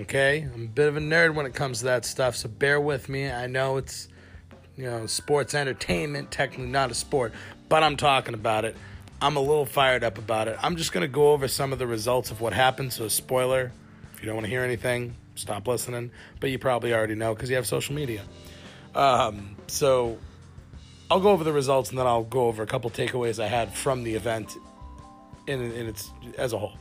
Okay? 0.00 0.48
I'm 0.54 0.62
a 0.62 0.68
bit 0.68 0.88
of 0.88 0.96
a 0.96 1.00
nerd 1.00 1.34
when 1.34 1.44
it 1.44 1.52
comes 1.52 1.80
to 1.80 1.84
that 1.84 2.06
stuff, 2.06 2.36
so 2.36 2.48
bear 2.48 2.80
with 2.80 3.10
me. 3.10 3.30
I 3.30 3.48
know 3.48 3.76
it's, 3.76 4.08
you 4.78 4.84
know, 4.84 5.04
sports 5.04 5.54
entertainment, 5.54 6.30
technically 6.30 6.68
not 6.68 6.90
a 6.90 6.94
sport, 6.94 7.34
but 7.68 7.82
I'm 7.82 7.98
talking 7.98 8.32
about 8.32 8.64
it. 8.64 8.74
I'm 9.20 9.36
a 9.36 9.40
little 9.40 9.66
fired 9.66 10.02
up 10.02 10.16
about 10.16 10.48
it. 10.48 10.56
I'm 10.62 10.76
just 10.76 10.90
going 10.90 11.02
to 11.02 11.12
go 11.12 11.32
over 11.32 11.48
some 11.48 11.70
of 11.70 11.78
the 11.78 11.86
results 11.86 12.30
of 12.30 12.40
what 12.40 12.54
happened. 12.54 12.94
So, 12.94 13.08
spoiler 13.08 13.72
if 14.14 14.22
you 14.22 14.26
don't 14.26 14.36
want 14.36 14.46
to 14.46 14.50
hear 14.50 14.62
anything, 14.62 15.16
stop 15.34 15.68
listening. 15.68 16.12
But 16.40 16.50
you 16.50 16.58
probably 16.58 16.94
already 16.94 17.14
know 17.14 17.34
because 17.34 17.50
you 17.50 17.56
have 17.56 17.66
social 17.66 17.94
media. 17.94 18.22
Um, 18.94 19.54
so, 19.66 20.16
I'll 21.14 21.20
go 21.20 21.30
over 21.30 21.44
the 21.44 21.52
results 21.52 21.90
and 21.90 21.98
then 21.98 22.08
I'll 22.08 22.24
go 22.24 22.48
over 22.48 22.64
a 22.64 22.66
couple 22.66 22.90
takeaways 22.90 23.40
I 23.40 23.46
had 23.46 23.72
from 23.72 24.02
the 24.02 24.16
event 24.16 24.56
in, 25.46 25.60
in 25.70 25.86
its 25.86 26.10
as 26.36 26.52
a 26.52 26.58
whole. 26.58 26.72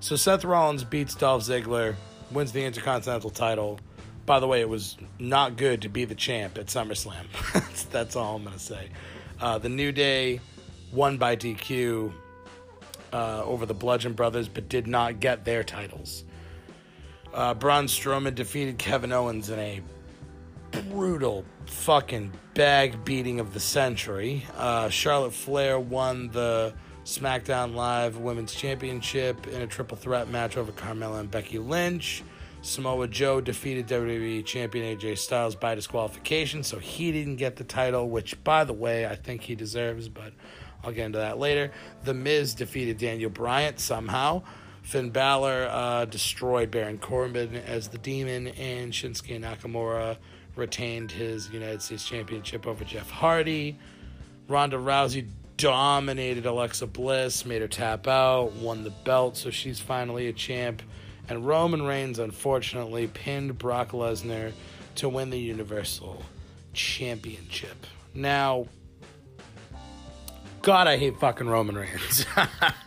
So, 0.00 0.16
Seth 0.16 0.44
Rollins 0.44 0.82
beats 0.82 1.14
Dolph 1.14 1.44
Ziggler, 1.44 1.94
wins 2.32 2.50
the 2.50 2.64
Intercontinental 2.64 3.30
title. 3.30 3.78
By 4.26 4.40
the 4.40 4.48
way, 4.48 4.62
it 4.62 4.68
was 4.68 4.96
not 5.20 5.56
good 5.56 5.82
to 5.82 5.88
be 5.88 6.04
the 6.04 6.16
champ 6.16 6.58
at 6.58 6.66
SummerSlam. 6.66 7.24
that's, 7.52 7.84
that's 7.84 8.16
all 8.16 8.34
I'm 8.34 8.42
going 8.42 8.54
to 8.54 8.58
say. 8.58 8.88
Uh, 9.40 9.58
the 9.58 9.68
New 9.68 9.92
Day 9.92 10.40
won 10.92 11.16
by 11.16 11.36
DQ 11.36 12.12
uh, 13.12 13.44
over 13.44 13.64
the 13.64 13.74
Bludgeon 13.74 14.14
Brothers, 14.14 14.48
but 14.48 14.68
did 14.68 14.88
not 14.88 15.20
get 15.20 15.44
their 15.44 15.62
titles. 15.62 16.24
Uh, 17.32 17.54
Braun 17.54 17.86
Strowman 17.86 18.34
defeated 18.34 18.76
Kevin 18.76 19.12
Owens 19.12 19.50
in 19.50 19.58
a 19.60 19.80
brutal 20.70 21.44
fucking 21.66 22.32
bag 22.54 23.04
beating 23.04 23.40
of 23.40 23.54
the 23.54 23.60
century. 23.60 24.44
Uh, 24.56 24.88
Charlotte 24.88 25.32
Flair 25.32 25.78
won 25.78 26.28
the 26.30 26.74
SmackDown 27.04 27.74
Live 27.74 28.18
Women's 28.18 28.54
Championship 28.54 29.46
in 29.46 29.62
a 29.62 29.66
triple 29.66 29.96
threat 29.96 30.28
match 30.28 30.56
over 30.56 30.72
Carmella 30.72 31.20
and 31.20 31.30
Becky 31.30 31.58
Lynch. 31.58 32.22
Samoa 32.60 33.06
Joe 33.06 33.40
defeated 33.40 33.86
WWE 33.86 34.44
Champion 34.44 34.96
AJ 34.96 35.18
Styles 35.18 35.54
by 35.54 35.74
disqualification, 35.74 36.62
so 36.62 36.78
he 36.78 37.12
didn't 37.12 37.36
get 37.36 37.56
the 37.56 37.64
title, 37.64 38.10
which, 38.10 38.42
by 38.42 38.64
the 38.64 38.72
way, 38.72 39.06
I 39.06 39.14
think 39.14 39.42
he 39.42 39.54
deserves, 39.54 40.08
but 40.08 40.32
I'll 40.82 40.92
get 40.92 41.06
into 41.06 41.18
that 41.18 41.38
later. 41.38 41.70
The 42.04 42.14
Miz 42.14 42.54
defeated 42.54 42.98
Daniel 42.98 43.30
Bryan 43.30 43.76
somehow. 43.78 44.42
Finn 44.82 45.10
Balor 45.10 45.68
uh, 45.70 46.04
destroyed 46.06 46.70
Baron 46.70 46.98
Corbin 46.98 47.54
as 47.54 47.88
the 47.88 47.98
Demon, 47.98 48.48
and 48.48 48.92
Shinsuke 48.92 49.38
Nakamura 49.40 50.16
retained 50.58 51.10
his 51.10 51.50
United 51.50 51.80
States 51.82 52.04
Championship 52.04 52.66
over 52.66 52.84
Jeff 52.84 53.10
Hardy. 53.10 53.78
Ronda 54.48 54.76
Rousey 54.76 55.26
dominated 55.56 56.46
Alexa 56.46 56.86
Bliss, 56.86 57.44
made 57.44 57.60
her 57.60 57.68
tap 57.68 58.06
out, 58.06 58.52
won 58.54 58.84
the 58.84 58.90
belt, 58.90 59.36
so 59.36 59.50
she's 59.50 59.80
finally 59.80 60.28
a 60.28 60.32
champ. 60.32 60.82
And 61.28 61.46
Roman 61.46 61.82
Reigns, 61.82 62.18
unfortunately, 62.18 63.08
pinned 63.08 63.58
Brock 63.58 63.90
Lesnar 63.90 64.52
to 64.96 65.08
win 65.08 65.30
the 65.30 65.38
Universal 65.38 66.24
Championship. 66.72 67.86
Now, 68.14 68.66
God, 70.62 70.86
I 70.86 70.96
hate 70.96 71.18
fucking 71.18 71.48
Roman 71.48 71.76
Reigns. 71.76 72.24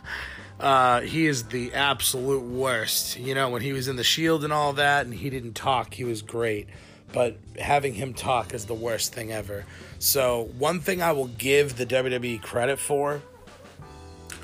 uh, 0.60 1.02
he 1.02 1.26
is 1.26 1.44
the 1.44 1.74
absolute 1.74 2.42
worst. 2.42 3.18
You 3.18 3.34
know, 3.34 3.50
when 3.50 3.62
he 3.62 3.72
was 3.72 3.86
in 3.86 3.96
the 3.96 4.04
Shield 4.04 4.44
and 4.44 4.52
all 4.52 4.72
that, 4.74 5.04
and 5.04 5.14
he 5.14 5.30
didn't 5.30 5.54
talk, 5.54 5.94
he 5.94 6.04
was 6.04 6.22
great. 6.22 6.68
But 7.12 7.36
having 7.58 7.94
him 7.94 8.14
talk 8.14 8.54
is 8.54 8.66
the 8.66 8.74
worst 8.74 9.12
thing 9.14 9.32
ever. 9.32 9.64
So, 9.98 10.50
one 10.58 10.80
thing 10.80 11.02
I 11.02 11.12
will 11.12 11.28
give 11.28 11.76
the 11.76 11.86
WWE 11.86 12.40
credit 12.42 12.78
for 12.78 13.22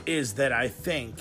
is 0.06 0.34
that 0.34 0.52
I 0.52 0.68
think, 0.68 1.16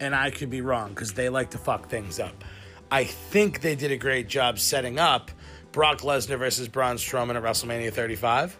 and 0.00 0.14
I 0.14 0.30
could 0.30 0.50
be 0.50 0.60
wrong 0.60 0.90
because 0.90 1.12
they 1.14 1.28
like 1.28 1.50
to 1.50 1.58
fuck 1.58 1.88
things 1.88 2.18
up. 2.18 2.44
I 2.90 3.04
think 3.04 3.60
they 3.60 3.74
did 3.74 3.92
a 3.92 3.96
great 3.96 4.28
job 4.28 4.58
setting 4.58 4.98
up 4.98 5.30
Brock 5.72 6.00
Lesnar 6.00 6.38
versus 6.38 6.68
Braun 6.68 6.96
Strowman 6.96 7.34
at 7.34 7.42
WrestleMania 7.42 7.92
35. 7.92 8.56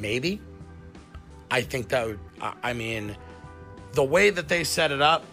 Maybe. 0.00 0.40
I 1.50 1.62
think 1.62 1.88
that 1.88 2.06
would, 2.06 2.18
I 2.40 2.72
mean, 2.72 3.16
the 3.92 4.04
way 4.04 4.30
that 4.30 4.48
they 4.48 4.64
set 4.64 4.92
it 4.92 5.00
up 5.00 5.24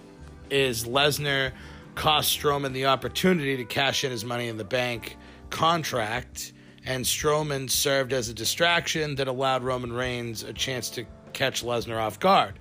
is 0.50 0.86
Lesnar 0.86 1.52
cost 1.96 2.40
Strowman 2.40 2.74
the 2.74 2.86
opportunity 2.86 3.58
to 3.58 3.66
cash 3.66 4.04
in 4.04 4.12
his 4.12 4.24
money 4.24 4.48
in 4.48 4.58
the 4.58 4.64
bank 4.64 5.18
contract 5.54 6.52
and 6.84 7.06
Strowman 7.06 7.70
served 7.70 8.12
as 8.12 8.28
a 8.28 8.34
distraction 8.34 9.16
that 9.16 9.28
allowed 9.28 9.64
Roman 9.64 9.94
Reigns 9.94 10.42
a 10.42 10.52
chance 10.52 10.90
to 10.92 11.06
catch 11.32 11.64
Lesnar 11.64 12.02
off 12.02 12.20
guard. 12.20 12.60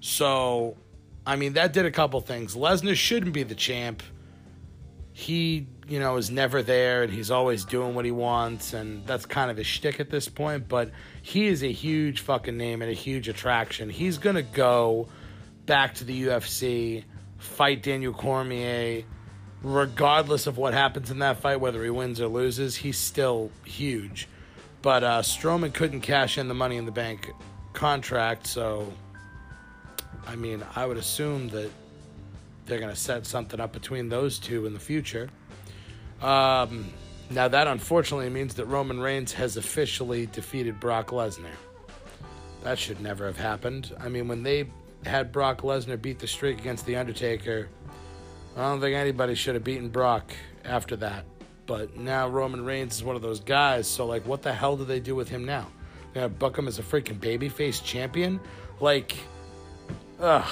So, 0.00 0.76
I 1.24 1.36
mean, 1.36 1.52
that 1.52 1.72
did 1.72 1.86
a 1.86 1.92
couple 1.92 2.20
things. 2.20 2.56
Lesnar 2.56 2.96
shouldn't 2.96 3.32
be 3.32 3.44
the 3.44 3.54
champ. 3.54 4.02
He, 5.12 5.68
you 5.86 6.00
know, 6.00 6.16
is 6.16 6.28
never 6.28 6.60
there 6.60 7.04
and 7.04 7.12
he's 7.12 7.30
always 7.30 7.64
doing 7.64 7.94
what 7.94 8.04
he 8.04 8.10
wants, 8.10 8.72
and 8.72 9.06
that's 9.06 9.24
kind 9.24 9.50
of 9.50 9.56
his 9.56 9.66
shtick 9.68 10.00
at 10.00 10.10
this 10.10 10.28
point. 10.28 10.68
But 10.68 10.90
he 11.22 11.46
is 11.46 11.62
a 11.62 11.70
huge 11.70 12.20
fucking 12.20 12.56
name 12.56 12.82
and 12.82 12.90
a 12.90 12.94
huge 12.94 13.28
attraction. 13.28 13.88
He's 13.88 14.18
gonna 14.18 14.42
go 14.42 15.06
back 15.66 15.94
to 15.94 16.04
the 16.04 16.24
UFC, 16.24 17.04
fight 17.38 17.84
Daniel 17.84 18.12
Cormier, 18.12 19.04
regardless 19.62 20.46
of 20.46 20.58
what 20.58 20.74
happens 20.74 21.10
in 21.10 21.20
that 21.20 21.38
fight, 21.38 21.60
whether 21.60 21.82
he 21.82 21.90
wins 21.90 22.20
or 22.20 22.28
loses, 22.28 22.76
he's 22.76 22.98
still 22.98 23.50
huge. 23.64 24.28
But 24.82 25.04
uh, 25.04 25.22
Strowman 25.22 25.72
couldn't 25.72 26.00
cash 26.00 26.38
in 26.38 26.48
the 26.48 26.54
Money 26.54 26.76
in 26.76 26.86
the 26.86 26.92
Bank 26.92 27.30
contract, 27.72 28.46
so 28.46 28.92
I 30.26 30.36
mean, 30.36 30.64
I 30.76 30.86
would 30.86 30.96
assume 30.96 31.48
that 31.48 31.70
they're 32.66 32.78
going 32.78 32.90
to 32.90 33.00
set 33.00 33.26
something 33.26 33.60
up 33.60 33.72
between 33.72 34.08
those 34.08 34.38
two 34.38 34.66
in 34.66 34.72
the 34.72 34.80
future. 34.80 35.28
Um, 36.20 36.92
now, 37.30 37.48
that 37.48 37.66
unfortunately 37.66 38.28
means 38.30 38.54
that 38.54 38.66
Roman 38.66 39.00
Reigns 39.00 39.32
has 39.32 39.56
officially 39.56 40.26
defeated 40.26 40.78
Brock 40.78 41.08
Lesnar. 41.08 41.54
That 42.62 42.78
should 42.78 43.00
never 43.00 43.26
have 43.26 43.36
happened. 43.36 43.94
I 43.98 44.08
mean, 44.08 44.28
when 44.28 44.42
they 44.42 44.68
had 45.04 45.32
Brock 45.32 45.62
Lesnar 45.62 46.00
beat 46.00 46.20
the 46.20 46.28
streak 46.28 46.58
against 46.58 46.86
The 46.86 46.96
Undertaker, 46.96 47.68
I 48.56 48.60
don't 48.62 48.80
think 48.80 48.94
anybody 48.94 49.34
should 49.34 49.54
have 49.54 49.64
beaten 49.64 49.88
Brock 49.88 50.32
after 50.64 50.96
that. 50.96 51.24
But 51.66 51.96
now 51.96 52.28
Roman 52.28 52.64
Reigns 52.64 52.96
is 52.96 53.04
one 53.04 53.16
of 53.16 53.22
those 53.22 53.40
guys, 53.40 53.86
so 53.86 54.06
like, 54.06 54.26
what 54.26 54.42
the 54.42 54.52
hell 54.52 54.76
do 54.76 54.84
they 54.84 55.00
do 55.00 55.14
with 55.14 55.28
him 55.28 55.44
now? 55.44 55.68
They're 56.12 56.22
gonna 56.22 56.34
book 56.34 56.58
him 56.58 56.68
as 56.68 56.78
a 56.78 56.82
freaking 56.82 57.18
babyface 57.18 57.82
champion? 57.82 58.40
Like, 58.80 59.16
ugh, 60.20 60.50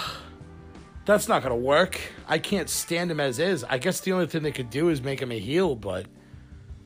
that's 1.05 1.29
not 1.29 1.43
gonna 1.43 1.57
work. 1.57 2.01
I 2.27 2.39
can't 2.39 2.71
stand 2.71 3.11
him 3.11 3.21
as 3.21 3.39
is. 3.39 3.65
I 3.65 3.79
guess 3.79 4.01
the 4.01 4.13
only 4.13 4.27
thing 4.27 4.43
they 4.43 4.53
could 4.53 4.71
do 4.71 4.89
is 4.89 5.03
make 5.03 5.21
him 5.21 5.33
a 5.33 5.39
heel, 5.39 5.75
but 5.75 6.07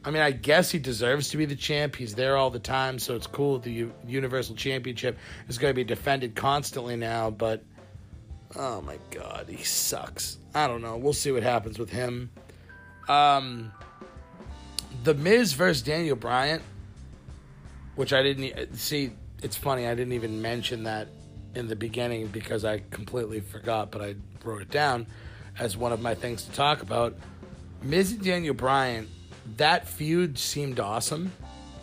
I 0.04 0.10
mean, 0.10 0.20
I 0.20 0.32
guess 0.32 0.70
he 0.70 0.78
deserves 0.78 1.30
to 1.30 1.38
be 1.38 1.46
the 1.46 1.56
champ. 1.56 1.96
He's 1.96 2.14
there 2.14 2.36
all 2.36 2.50
the 2.50 2.58
time, 2.58 2.98
so 2.98 3.14
it's 3.14 3.26
cool. 3.26 3.58
The 3.58 3.72
U- 3.72 3.94
Universal 4.06 4.56
Championship 4.56 5.16
is 5.48 5.56
going 5.56 5.70
to 5.70 5.74
be 5.74 5.84
defended 5.84 6.34
constantly 6.34 6.94
now, 6.94 7.30
but 7.30 7.62
oh 8.56 8.80
my 8.82 8.98
god, 9.10 9.46
he 9.48 9.62
sucks. 9.64 10.38
I 10.54 10.66
don't 10.66 10.82
know. 10.82 10.96
We'll 10.96 11.12
see 11.12 11.32
what 11.32 11.42
happens 11.42 11.78
with 11.78 11.90
him. 11.90 12.30
Um, 13.08 13.72
the 15.02 15.14
Miz 15.14 15.52
versus 15.52 15.82
Daniel 15.82 16.16
Bryan, 16.16 16.62
which 17.96 18.12
I 18.12 18.22
didn't 18.22 18.76
see. 18.76 19.12
It's 19.42 19.56
funny, 19.56 19.86
I 19.86 19.94
didn't 19.94 20.14
even 20.14 20.40
mention 20.40 20.84
that 20.84 21.08
in 21.54 21.68
the 21.68 21.76
beginning 21.76 22.28
because 22.28 22.64
I 22.64 22.82
completely 22.90 23.40
forgot, 23.40 23.90
but 23.90 24.02
I 24.02 24.14
wrote 24.42 24.62
it 24.62 24.70
down 24.70 25.06
as 25.58 25.76
one 25.76 25.92
of 25.92 26.00
my 26.00 26.14
things 26.14 26.44
to 26.44 26.52
talk 26.52 26.82
about. 26.82 27.14
Miz 27.82 28.12
and 28.12 28.22
Daniel 28.22 28.54
Bryan, 28.54 29.08
that 29.56 29.86
feud 29.86 30.38
seemed 30.38 30.80
awesome. 30.80 31.32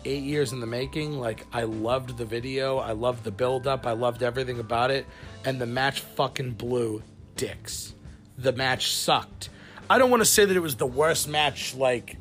Eight 0.04 0.22
years 0.22 0.52
in 0.52 0.60
the 0.60 0.66
making. 0.66 1.18
Like, 1.18 1.46
I 1.52 1.62
loved 1.62 2.18
the 2.18 2.24
video. 2.24 2.78
I 2.78 2.92
loved 2.92 3.24
the 3.24 3.30
build 3.30 3.66
up. 3.66 3.86
I 3.86 3.92
loved 3.92 4.22
everything 4.22 4.58
about 4.58 4.90
it. 4.90 5.06
And 5.44 5.60
the 5.60 5.66
match 5.66 6.00
fucking 6.00 6.52
blew 6.52 7.02
dicks. 7.36 7.94
The 8.36 8.52
match 8.52 8.94
sucked. 8.94 9.50
I 9.88 9.98
don't 9.98 10.10
want 10.10 10.22
to 10.22 10.28
say 10.28 10.44
that 10.44 10.56
it 10.56 10.60
was 10.60 10.76
the 10.76 10.86
worst 10.86 11.28
match, 11.28 11.74
like, 11.74 12.16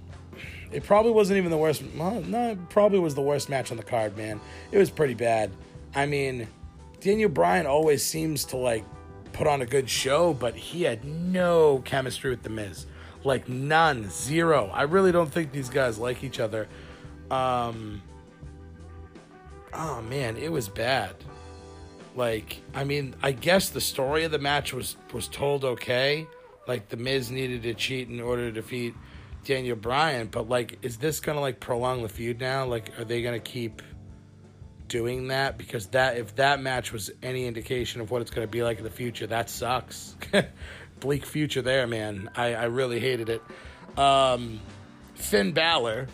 it 0.71 0.83
probably 0.83 1.11
wasn't 1.11 1.37
even 1.37 1.51
the 1.51 1.57
worst. 1.57 1.83
Well, 1.97 2.21
no, 2.21 2.51
it 2.51 2.69
probably 2.69 2.99
was 2.99 3.15
the 3.15 3.21
worst 3.21 3.49
match 3.49 3.71
on 3.71 3.77
the 3.77 3.83
card, 3.83 4.17
man. 4.17 4.39
It 4.71 4.77
was 4.77 4.89
pretty 4.89 5.13
bad. 5.13 5.51
I 5.93 6.05
mean, 6.05 6.47
Daniel 7.01 7.29
Bryan 7.29 7.65
always 7.65 8.03
seems 8.03 8.45
to 8.45 8.57
like 8.57 8.85
put 9.33 9.47
on 9.47 9.61
a 9.61 9.65
good 9.65 9.89
show, 9.89 10.33
but 10.33 10.55
he 10.55 10.83
had 10.83 11.03
no 11.03 11.81
chemistry 11.83 12.29
with 12.29 12.43
The 12.43 12.49
Miz. 12.49 12.85
Like 13.23 13.49
none, 13.49 14.09
zero. 14.09 14.69
I 14.73 14.83
really 14.83 15.11
don't 15.11 15.31
think 15.31 15.51
these 15.51 15.69
guys 15.69 15.97
like 15.97 16.23
each 16.23 16.39
other. 16.39 16.67
Um, 17.31 18.01
oh 19.73 20.01
man, 20.01 20.35
it 20.35 20.51
was 20.51 20.67
bad. 20.67 21.15
Like, 22.13 22.57
I 22.75 22.83
mean, 22.83 23.15
I 23.23 23.31
guess 23.31 23.69
the 23.69 23.79
story 23.79 24.25
of 24.25 24.31
the 24.31 24.39
match 24.39 24.73
was 24.73 24.97
was 25.13 25.27
told 25.27 25.63
okay. 25.63 26.27
Like 26.67 26.89
the 26.89 26.97
Miz 26.97 27.31
needed 27.31 27.63
to 27.63 27.73
cheat 27.73 28.09
in 28.09 28.19
order 28.19 28.47
to 28.47 28.51
defeat 28.51 28.93
Daniel 29.45 29.77
Bryan, 29.77 30.27
but 30.27 30.49
like, 30.49 30.77
is 30.81 30.97
this 30.97 31.21
gonna 31.21 31.39
like 31.39 31.59
prolong 31.59 32.03
the 32.03 32.09
feud 32.09 32.39
now? 32.39 32.65
Like, 32.65 32.99
are 32.99 33.05
they 33.05 33.21
gonna 33.21 33.39
keep 33.39 33.81
doing 34.89 35.29
that? 35.29 35.57
Because 35.57 35.87
that 35.87 36.17
if 36.17 36.35
that 36.35 36.61
match 36.61 36.91
was 36.91 37.11
any 37.23 37.47
indication 37.47 38.01
of 38.01 38.11
what 38.11 38.21
it's 38.21 38.31
gonna 38.31 38.45
be 38.45 38.61
like 38.61 38.77
in 38.77 38.83
the 38.83 38.91
future, 38.91 39.27
that 39.27 39.49
sucks. 39.49 40.15
Bleak 40.99 41.25
future 41.25 41.61
there, 41.61 41.87
man. 41.87 42.29
I, 42.35 42.53
I 42.53 42.63
really 42.65 42.99
hated 42.99 43.29
it. 43.29 43.41
Um, 43.97 44.59
Finn 45.15 45.53
Balor, 45.53 46.07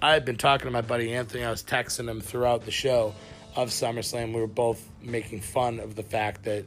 I 0.00 0.12
had 0.12 0.24
been 0.24 0.36
talking 0.36 0.66
to 0.66 0.70
my 0.70 0.82
buddy 0.82 1.14
Anthony. 1.14 1.44
I 1.44 1.50
was 1.50 1.62
texting 1.62 2.08
him 2.08 2.20
throughout 2.20 2.64
the 2.64 2.70
show 2.70 3.14
of 3.54 3.70
SummerSlam. 3.70 4.34
We 4.34 4.40
were 4.40 4.46
both 4.46 4.86
making 5.02 5.40
fun 5.40 5.80
of 5.80 5.94
the 5.94 6.02
fact 6.02 6.44
that 6.44 6.66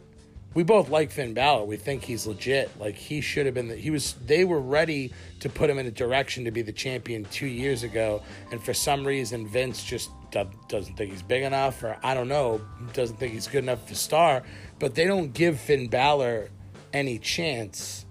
we 0.55 0.63
both 0.63 0.89
like 0.89 1.11
Finn 1.11 1.35
Balor. 1.35 1.65
We 1.65 1.77
think 1.77 2.03
he's 2.03 2.25
legit. 2.25 2.71
Like 2.79 2.95
he 2.95 3.21
should 3.21 3.45
have 3.45 3.53
been. 3.53 3.67
The, 3.67 3.75
he 3.75 3.91
was. 3.91 4.13
They 4.25 4.45
were 4.45 4.59
ready 4.59 5.13
to 5.41 5.49
put 5.49 5.69
him 5.69 5.77
in 5.77 5.85
a 5.85 5.91
direction 5.91 6.45
to 6.45 6.51
be 6.51 6.63
the 6.63 6.71
champion 6.71 7.25
two 7.25 7.45
years 7.45 7.83
ago, 7.83 8.23
and 8.51 8.63
for 8.63 8.73
some 8.73 9.05
reason 9.05 9.47
Vince 9.47 9.83
just 9.83 10.09
doesn't 10.31 10.95
think 10.95 11.11
he's 11.11 11.21
big 11.21 11.43
enough, 11.43 11.83
or 11.83 11.97
I 12.03 12.13
don't 12.15 12.27
know, 12.27 12.61
doesn't 12.93 13.17
think 13.17 13.33
he's 13.33 13.47
good 13.47 13.63
enough 13.63 13.85
to 13.87 13.95
star. 13.95 14.41
But 14.79 14.95
they 14.95 15.05
don't 15.05 15.33
give 15.33 15.59
Finn 15.59 15.87
Balor 15.87 16.49
any 16.93 17.19
chance. 17.19 18.05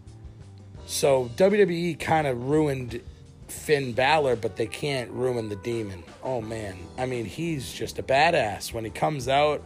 So 0.87 1.31
WWE 1.37 1.99
kind 1.99 2.27
of 2.27 2.49
ruined 2.49 3.01
Finn 3.49 3.93
Balor, 3.93 4.37
but 4.37 4.57
they 4.57 4.67
can't 4.67 5.11
ruin 5.11 5.49
the 5.49 5.57
demon. 5.57 6.05
Oh 6.23 6.41
man, 6.41 6.77
I 6.97 7.07
mean 7.07 7.25
he's 7.25 7.73
just 7.73 7.99
a 7.99 8.03
badass 8.03 8.73
when 8.73 8.85
he 8.85 8.91
comes 8.91 9.29
out 9.29 9.63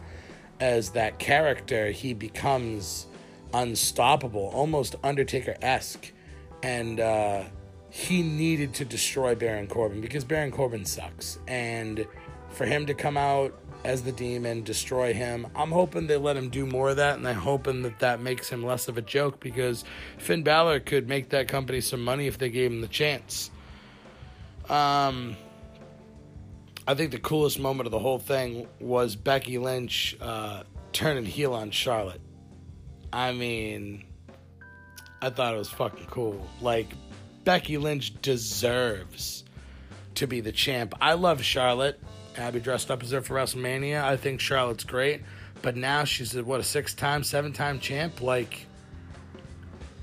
as 0.59 0.91
that 0.91 1.19
character, 1.19 1.91
he 1.91 2.13
becomes 2.13 3.07
unstoppable, 3.53 4.49
almost 4.53 4.95
Undertaker 5.03 5.55
esque. 5.61 6.11
And 6.61 6.99
uh, 6.99 7.43
he 7.89 8.23
needed 8.23 8.73
to 8.75 8.85
destroy 8.85 9.35
Baron 9.35 9.67
Corbin 9.67 10.01
because 10.01 10.23
Baron 10.23 10.51
Corbin 10.51 10.85
sucks. 10.85 11.37
And 11.47 12.07
for 12.49 12.65
him 12.65 12.85
to 12.85 12.93
come 12.93 13.17
out 13.17 13.59
as 13.83 14.03
the 14.03 14.13
demon, 14.13 14.63
destroy 14.63 15.13
him, 15.13 15.45
I'm 15.55 15.71
hoping 15.71 16.07
they 16.07 16.15
let 16.15 16.37
him 16.37 16.49
do 16.49 16.65
more 16.65 16.91
of 16.91 16.95
that. 16.97 17.17
And 17.17 17.27
I'm 17.27 17.35
hoping 17.35 17.81
that 17.81 17.99
that 17.99 18.21
makes 18.21 18.47
him 18.47 18.63
less 18.63 18.87
of 18.87 18.97
a 18.97 19.01
joke 19.01 19.41
because 19.41 19.83
Finn 20.17 20.43
Balor 20.43 20.79
could 20.79 21.09
make 21.09 21.29
that 21.29 21.49
company 21.49 21.81
some 21.81 22.03
money 22.03 22.27
if 22.27 22.37
they 22.37 22.49
gave 22.49 22.71
him 22.71 22.79
the 22.79 22.87
chance. 22.87 23.51
Um, 24.69 25.35
I 26.87 26.95
think 26.95 27.11
the 27.11 27.19
coolest 27.19 27.59
moment 27.59 27.87
of 27.87 27.91
the 27.91 27.99
whole 27.99 28.19
thing 28.19 28.67
was 28.79 29.15
Becky 29.15 29.57
Lynch 29.57 30.17
uh, 30.19 30.63
turning 30.91 31.25
heel 31.25 31.53
on 31.53 31.71
Charlotte. 31.71 32.21
I 33.11 33.31
mean, 33.31 34.03
I 35.21 35.29
thought 35.29 35.53
it 35.53 35.57
was 35.57 35.69
fucking 35.69 36.07
cool. 36.07 36.45
Like, 36.61 36.87
Becky 37.43 37.77
Lynch 37.77 38.19
deserves 38.21 39.43
to 40.15 40.27
be 40.27 40.41
the 40.41 40.51
champ. 40.51 40.93
I 40.99 41.13
love 41.13 41.41
Charlotte. 41.43 41.99
Abby 42.37 42.59
dressed 42.59 42.89
up 42.89 43.03
as 43.03 43.11
her 43.11 43.21
for 43.21 43.35
WrestleMania. 43.35 44.03
I 44.03 44.17
think 44.17 44.39
Charlotte's 44.39 44.83
great. 44.83 45.21
But 45.61 45.77
now 45.77 46.03
she's 46.03 46.35
what 46.35 46.59
a 46.59 46.63
six 46.63 46.93
time, 46.93 47.23
seven 47.23 47.53
time 47.53 47.79
champ. 47.79 48.21
Like, 48.21 48.65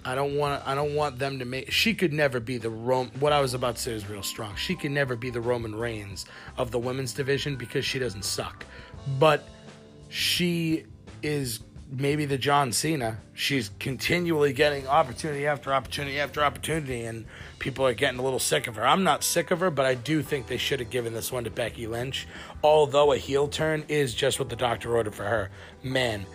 I 0.05 0.15
don't 0.15 0.37
want 0.37 0.67
I 0.67 0.75
don't 0.75 0.95
want 0.95 1.19
them 1.19 1.39
to 1.39 1.45
make 1.45 1.71
she 1.71 1.95
could 1.95 2.13
never 2.13 2.41
be 2.41 2.59
the 2.59 2.71
Rome 2.71 3.11
what 3.21 3.33
I 3.33 3.41
was 3.41 3.55
about 3.55 3.77
to 3.77 3.83
say 3.83 3.93
is 3.93 4.09
real 4.09 4.23
strong. 4.23 4.55
She 4.57 4.75
could 4.75 4.91
never 4.91 5.17
be 5.17 5.31
the 5.31 5.41
Roman 5.41 5.75
Reigns 5.75 6.27
of 6.57 6.71
the 6.71 6.79
women's 6.79 7.13
division 7.13 7.57
because 7.57 7.85
she 7.85 7.99
doesn't 7.99 8.25
suck. 8.25 8.65
But 9.19 9.47
she 10.09 10.85
is 11.23 11.61
maybe 11.91 12.25
the 12.25 12.39
John 12.39 12.73
Cena. 12.73 13.19
She's 13.35 13.71
continually 13.79 14.53
getting 14.53 14.87
opportunity 14.87 15.47
after 15.47 15.73
opportunity 15.73 16.21
after 16.21 16.43
opportunity 16.43 17.05
and 17.05 17.27
people 17.59 17.87
are 17.87 17.95
getting 17.95 18.19
a 18.19 18.23
little 18.23 18.39
sick 18.39 18.69
of 18.69 18.77
her. 18.77 18.87
I'm 18.87 19.05
not 19.05 19.25
sick 19.25 19.51
of 19.51 19.61
her, 19.61 19.71
but 19.71 19.87
I 19.87 19.95
do 19.95 20.23
think 20.23 20.47
they 20.47 20.57
should 20.57 20.81
have 20.81 20.91
given 20.91 21.15
this 21.15 21.33
one 21.33 21.45
to 21.45 21.51
Becky 21.51 21.87
Lynch. 21.87 22.27
Although 22.63 23.13
a 23.13 23.19
heel 23.19 23.49
turn 23.49 23.85
is 23.89 24.15
just 24.15 24.39
what 24.39 24.49
the 24.49 24.57
doctor 24.57 24.97
ordered 24.97 25.15
for 25.15 25.25
her. 25.25 25.51
Man, 25.83 26.27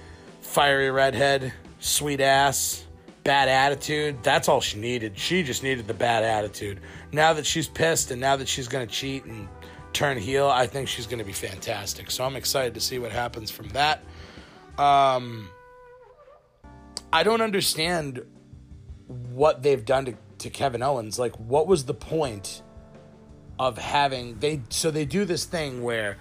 fiery 0.42 0.92
redhead, 0.92 1.54
sweet 1.80 2.22
ass, 2.22 2.86
bad 3.26 3.50
attitude. 3.50 4.24
That's 4.24 4.48
all 4.48 4.62
she 4.62 4.80
needed. 4.80 5.18
She 5.18 5.44
just 5.44 5.64
needed 5.64 5.88
the 5.88 5.94
bad 5.94 6.24
attitude. 6.24 6.80
Now 7.12 7.34
that 7.34 7.46
she's 7.46 7.68
pissed 7.68 8.12
and 8.12 8.22
now 8.22 8.38
that 8.38 8.48
she's 8.48 8.70
going 8.70 8.88
to 8.88 8.94
cheat 8.94 9.26
and 9.26 9.50
turn 9.92 10.18
heel, 10.18 10.48
I 10.48 10.68
think 10.68 10.88
she's 10.88 11.08
going 11.08 11.20
to 11.20 11.26
be 11.26 11.34
fantastic. 11.34 12.12
So 12.12 12.24
I'm 12.24 12.36
excited 12.36 12.76
to 12.76 12.80
see 12.80 13.00
what 13.00 13.12
happens 13.12 13.50
from 13.50 13.70
that. 13.70 14.04
Um, 14.78 15.50
I 17.12 17.24
don't 17.24 17.42
understand 17.42 18.24
what 19.08 19.64
they've 19.64 19.84
done 19.84 20.06
to, 20.06 20.14
to 20.40 20.50
Kevin 20.52 20.84
Owens. 20.84 21.18
Like, 21.18 21.36
what 21.40 21.66
was 21.68 21.86
the 21.86 21.94
point 21.94 22.62
of 23.58 23.78
having 23.78 24.38
they 24.40 24.62
so 24.68 24.92
they 24.92 25.06
do 25.06 25.24
this 25.24 25.46
thing 25.46 25.82
where 25.82 26.18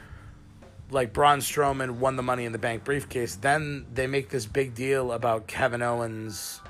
like 0.93 1.12
Braun 1.12 1.40
Strowman 1.40 1.97
won 1.97 2.14
the 2.14 2.23
Money 2.23 2.45
in 2.45 2.53
the 2.53 2.59
Bank 2.59 2.85
briefcase. 2.85 3.35
Then 3.35 3.87
they 3.93 4.07
make 4.07 4.29
this 4.29 4.47
big 4.47 4.75
deal 4.75 5.12
about 5.12 5.49
Kevin 5.49 5.83
Owens 5.83 6.61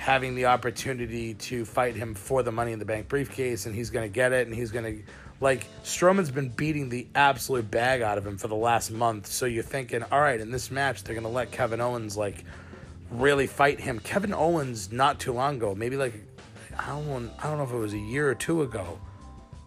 having 0.00 0.34
the 0.34 0.46
opportunity 0.46 1.34
to 1.34 1.66
fight 1.66 1.94
him 1.94 2.14
for 2.14 2.42
the 2.42 2.50
Money 2.50 2.72
in 2.72 2.78
the 2.78 2.86
Bank 2.86 3.06
briefcase, 3.06 3.66
and 3.66 3.74
he's 3.74 3.90
going 3.90 4.08
to 4.08 4.12
get 4.12 4.32
it, 4.32 4.46
and 4.46 4.56
he's 4.56 4.70
going 4.70 4.84
to. 4.84 5.02
Like, 5.42 5.66
Strowman's 5.84 6.30
been 6.30 6.48
beating 6.48 6.88
the 6.88 7.06
absolute 7.14 7.70
bag 7.70 8.00
out 8.00 8.16
of 8.16 8.26
him 8.26 8.38
for 8.38 8.48
the 8.48 8.56
last 8.56 8.90
month. 8.90 9.26
So 9.26 9.44
you're 9.44 9.62
thinking, 9.62 10.02
all 10.10 10.20
right, 10.20 10.40
in 10.40 10.50
this 10.50 10.70
match, 10.70 11.04
they're 11.04 11.14
going 11.14 11.26
to 11.26 11.30
let 11.30 11.50
Kevin 11.50 11.82
Owens, 11.82 12.16
like, 12.16 12.44
really 13.10 13.46
fight 13.46 13.78
him. 13.78 13.98
Kevin 13.98 14.32
Owens, 14.32 14.90
not 14.90 15.20
too 15.20 15.32
long 15.32 15.56
ago, 15.56 15.74
maybe 15.74 15.96
like, 15.96 16.14
I 16.78 16.88
don't, 16.88 17.30
I 17.38 17.48
don't 17.48 17.58
know 17.58 17.64
if 17.64 17.72
it 17.72 17.76
was 17.76 17.92
a 17.92 17.98
year 17.98 18.28
or 18.28 18.34
two 18.34 18.62
ago. 18.62 18.98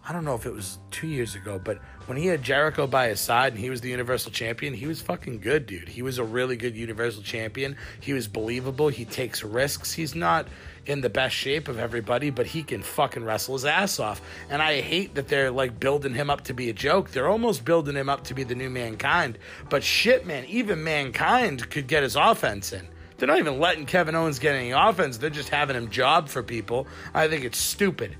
I 0.06 0.12
don't 0.12 0.24
know 0.24 0.34
if 0.34 0.46
it 0.46 0.52
was 0.52 0.78
two 0.90 1.06
years 1.06 1.36
ago, 1.36 1.60
but 1.62 1.78
when 2.06 2.18
he 2.18 2.26
had 2.26 2.42
Jericho 2.42 2.86
by 2.86 3.08
his 3.08 3.20
side 3.20 3.54
and 3.54 3.60
he 3.60 3.70
was 3.70 3.80
the 3.80 3.88
Universal 3.88 4.32
Champion, 4.32 4.74
he 4.74 4.86
was 4.86 5.00
fucking 5.00 5.40
good, 5.40 5.66
dude. 5.66 5.88
He 5.88 6.02
was 6.02 6.18
a 6.18 6.24
really 6.24 6.56
good 6.56 6.76
Universal 6.76 7.22
Champion. 7.22 7.76
He 8.00 8.12
was 8.12 8.28
believable. 8.28 8.88
He 8.88 9.04
takes 9.04 9.42
risks. 9.42 9.92
He's 9.92 10.14
not 10.14 10.46
in 10.86 11.00
the 11.00 11.08
best 11.08 11.34
shape 11.34 11.68
of 11.68 11.78
everybody, 11.78 12.30
but 12.30 12.46
he 12.46 12.62
can 12.62 12.82
fucking 12.82 13.24
wrestle 13.24 13.54
his 13.54 13.64
ass 13.64 13.98
off. 13.98 14.20
And 14.50 14.60
I 14.60 14.80
hate 14.80 15.14
that 15.14 15.28
they're 15.28 15.50
like 15.50 15.80
building 15.80 16.14
him 16.14 16.28
up 16.28 16.44
to 16.44 16.54
be 16.54 16.68
a 16.68 16.74
joke. 16.74 17.10
They're 17.10 17.28
almost 17.28 17.64
building 17.64 17.96
him 17.96 18.08
up 18.08 18.24
to 18.24 18.34
be 18.34 18.44
the 18.44 18.54
new 18.54 18.70
mankind. 18.70 19.38
But 19.70 19.82
shit, 19.82 20.26
man, 20.26 20.44
even 20.46 20.84
mankind 20.84 21.70
could 21.70 21.86
get 21.86 22.02
his 22.02 22.16
offense 22.16 22.72
in. 22.72 22.86
They're 23.16 23.28
not 23.28 23.38
even 23.38 23.60
letting 23.60 23.86
Kevin 23.86 24.14
Owens 24.14 24.38
get 24.38 24.54
any 24.54 24.72
offense. 24.72 25.16
They're 25.16 25.30
just 25.30 25.48
having 25.48 25.76
him 25.76 25.88
job 25.88 26.28
for 26.28 26.42
people. 26.42 26.86
I 27.14 27.28
think 27.28 27.44
it's 27.44 27.58
stupid. 27.58 28.16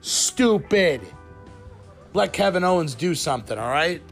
Stupid. 0.00 1.02
Let 2.14 2.32
Kevin 2.32 2.64
Owens 2.64 2.94
do 2.94 3.14
something, 3.14 3.58
all 3.58 3.70
right? 3.70 4.02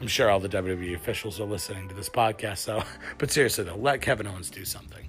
I'm 0.00 0.06
sure 0.06 0.30
all 0.30 0.40
the 0.40 0.48
WWE 0.48 0.94
officials 0.94 1.40
are 1.40 1.44
listening 1.44 1.88
to 1.88 1.94
this 1.94 2.08
podcast, 2.08 2.58
so 2.58 2.82
but 3.18 3.30
seriously 3.30 3.64
though, 3.64 3.76
let 3.76 4.00
Kevin 4.00 4.26
Owens 4.26 4.50
do 4.50 4.64
something. 4.64 5.08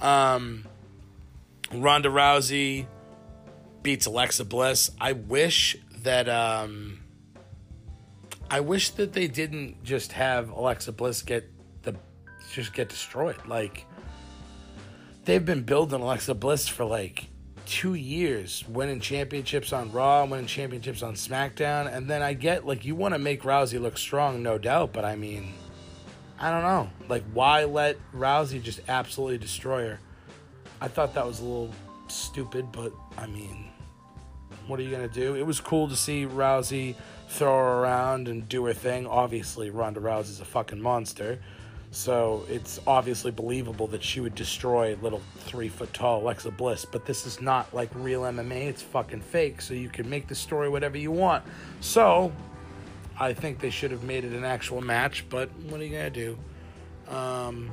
Um, 0.00 0.66
Ronda 1.72 2.10
Rousey 2.10 2.86
beats 3.82 4.06
Alexa 4.06 4.44
Bliss. 4.44 4.90
I 5.00 5.12
wish 5.12 5.76
that 6.02 6.28
um, 6.28 7.00
I 8.50 8.60
wish 8.60 8.90
that 8.90 9.12
they 9.12 9.26
didn't 9.26 9.82
just 9.82 10.12
have 10.12 10.50
Alexa 10.50 10.92
Bliss 10.92 11.22
get 11.22 11.50
the 11.82 11.94
just 12.52 12.72
get 12.72 12.88
destroyed. 12.88 13.36
Like 13.46 13.86
they've 15.24 15.44
been 15.44 15.62
building 15.62 16.00
Alexa 16.00 16.34
Bliss 16.34 16.68
for 16.68 16.84
like 16.84 17.26
two 17.66 17.94
years, 17.94 18.64
winning 18.68 19.00
championships 19.00 19.72
on 19.72 19.92
Raw, 19.92 20.24
winning 20.24 20.46
championships 20.46 21.02
on 21.02 21.14
SmackDown, 21.14 21.92
and 21.92 22.08
then 22.08 22.22
I 22.22 22.32
get 22.32 22.66
like 22.66 22.84
you 22.84 22.94
want 22.94 23.14
to 23.14 23.18
make 23.18 23.42
Rousey 23.42 23.80
look 23.80 23.98
strong, 23.98 24.42
no 24.42 24.56
doubt, 24.56 24.92
but 24.92 25.04
I 25.04 25.16
mean, 25.16 25.52
I 26.38 26.50
don't 26.50 26.62
know, 26.62 26.90
like 27.08 27.24
why 27.32 27.64
let 27.64 27.98
Rousey 28.12 28.62
just 28.62 28.80
absolutely 28.88 29.38
destroy 29.38 29.88
her? 29.88 30.00
I 30.80 30.88
thought 30.88 31.14
that 31.14 31.26
was 31.26 31.40
a 31.40 31.44
little 31.44 31.74
stupid, 32.08 32.70
but 32.72 32.92
I 33.18 33.26
mean, 33.26 33.68
what 34.66 34.78
are 34.78 34.82
you 34.82 34.90
gonna 34.90 35.08
do? 35.08 35.34
It 35.34 35.46
was 35.46 35.60
cool 35.60 35.88
to 35.88 35.96
see 35.96 36.24
Rousey 36.24 36.94
throw 37.28 37.56
her 37.56 37.82
around 37.82 38.28
and 38.28 38.48
do 38.48 38.64
her 38.66 38.74
thing. 38.74 39.06
Obviously, 39.06 39.70
Ronda 39.70 40.00
Rousey's 40.00 40.40
a 40.40 40.44
fucking 40.44 40.80
monster. 40.80 41.40
So 41.96 42.44
it's 42.50 42.78
obviously 42.86 43.30
believable 43.30 43.86
that 43.86 44.02
she 44.02 44.20
would 44.20 44.34
destroy 44.34 44.98
little 45.00 45.22
three 45.38 45.70
foot 45.70 45.94
tall 45.94 46.20
Alexa 46.20 46.50
Bliss, 46.50 46.84
but 46.84 47.06
this 47.06 47.24
is 47.24 47.40
not 47.40 47.72
like 47.72 47.88
real 47.94 48.20
MMA. 48.20 48.66
It's 48.66 48.82
fucking 48.82 49.22
fake, 49.22 49.62
so 49.62 49.72
you 49.72 49.88
can 49.88 50.08
make 50.10 50.28
the 50.28 50.34
story 50.34 50.68
whatever 50.68 50.98
you 50.98 51.10
want. 51.10 51.42
So 51.80 52.32
I 53.18 53.32
think 53.32 53.60
they 53.60 53.70
should 53.70 53.92
have 53.92 54.02
made 54.02 54.26
it 54.26 54.34
an 54.34 54.44
actual 54.44 54.82
match, 54.82 55.24
but 55.30 55.48
what 55.70 55.80
are 55.80 55.84
you 55.84 55.96
gonna 55.96 56.10
do? 56.10 56.38
Um, 57.08 57.72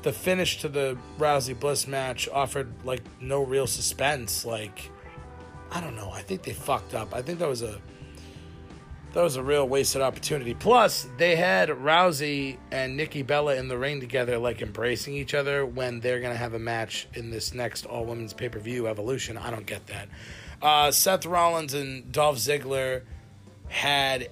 the 0.00 0.14
finish 0.14 0.62
to 0.62 0.70
the 0.70 0.96
Rousey 1.18 1.52
Bliss 1.52 1.86
match 1.86 2.26
offered 2.26 2.72
like 2.84 3.02
no 3.20 3.42
real 3.42 3.66
suspense. 3.66 4.46
Like 4.46 4.90
I 5.70 5.82
don't 5.82 5.94
know. 5.94 6.10
I 6.10 6.22
think 6.22 6.42
they 6.42 6.54
fucked 6.54 6.94
up. 6.94 7.14
I 7.14 7.20
think 7.20 7.38
that 7.40 7.48
was 7.48 7.60
a 7.60 7.82
that 9.14 9.22
was 9.22 9.36
a 9.36 9.42
real 9.42 9.66
wasted 9.66 10.02
opportunity. 10.02 10.54
Plus, 10.54 11.08
they 11.16 11.34
had 11.34 11.70
Rousey 11.70 12.58
and 12.70 12.96
Nikki 12.96 13.22
Bella 13.22 13.56
in 13.56 13.68
the 13.68 13.78
ring 13.78 14.00
together, 14.00 14.38
like 14.38 14.60
embracing 14.60 15.14
each 15.14 15.34
other 15.34 15.64
when 15.64 16.00
they're 16.00 16.20
going 16.20 16.32
to 16.32 16.38
have 16.38 16.54
a 16.54 16.58
match 16.58 17.08
in 17.14 17.30
this 17.30 17.54
next 17.54 17.86
all 17.86 18.04
women's 18.04 18.34
pay 18.34 18.48
per 18.48 18.58
view 18.58 18.86
evolution. 18.86 19.36
I 19.38 19.50
don't 19.50 19.66
get 19.66 19.86
that. 19.86 20.08
Uh, 20.60 20.90
Seth 20.90 21.24
Rollins 21.24 21.72
and 21.72 22.10
Dolph 22.12 22.36
Ziggler 22.36 23.02
had 23.68 24.28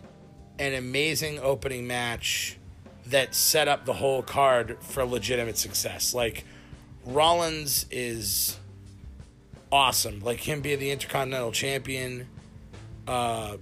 an 0.58 0.74
amazing 0.74 1.38
opening 1.38 1.86
match 1.86 2.58
that 3.06 3.34
set 3.34 3.68
up 3.68 3.86
the 3.86 3.92
whole 3.94 4.22
card 4.22 4.78
for 4.80 5.04
legitimate 5.04 5.56
success. 5.56 6.12
Like, 6.12 6.44
Rollins 7.04 7.86
is 7.90 8.58
awesome. 9.70 10.20
Like, 10.20 10.40
him 10.40 10.60
being 10.60 10.80
the 10.80 10.90
Intercontinental 10.90 11.52
Champion. 11.52 12.26
Uh, 13.06 13.58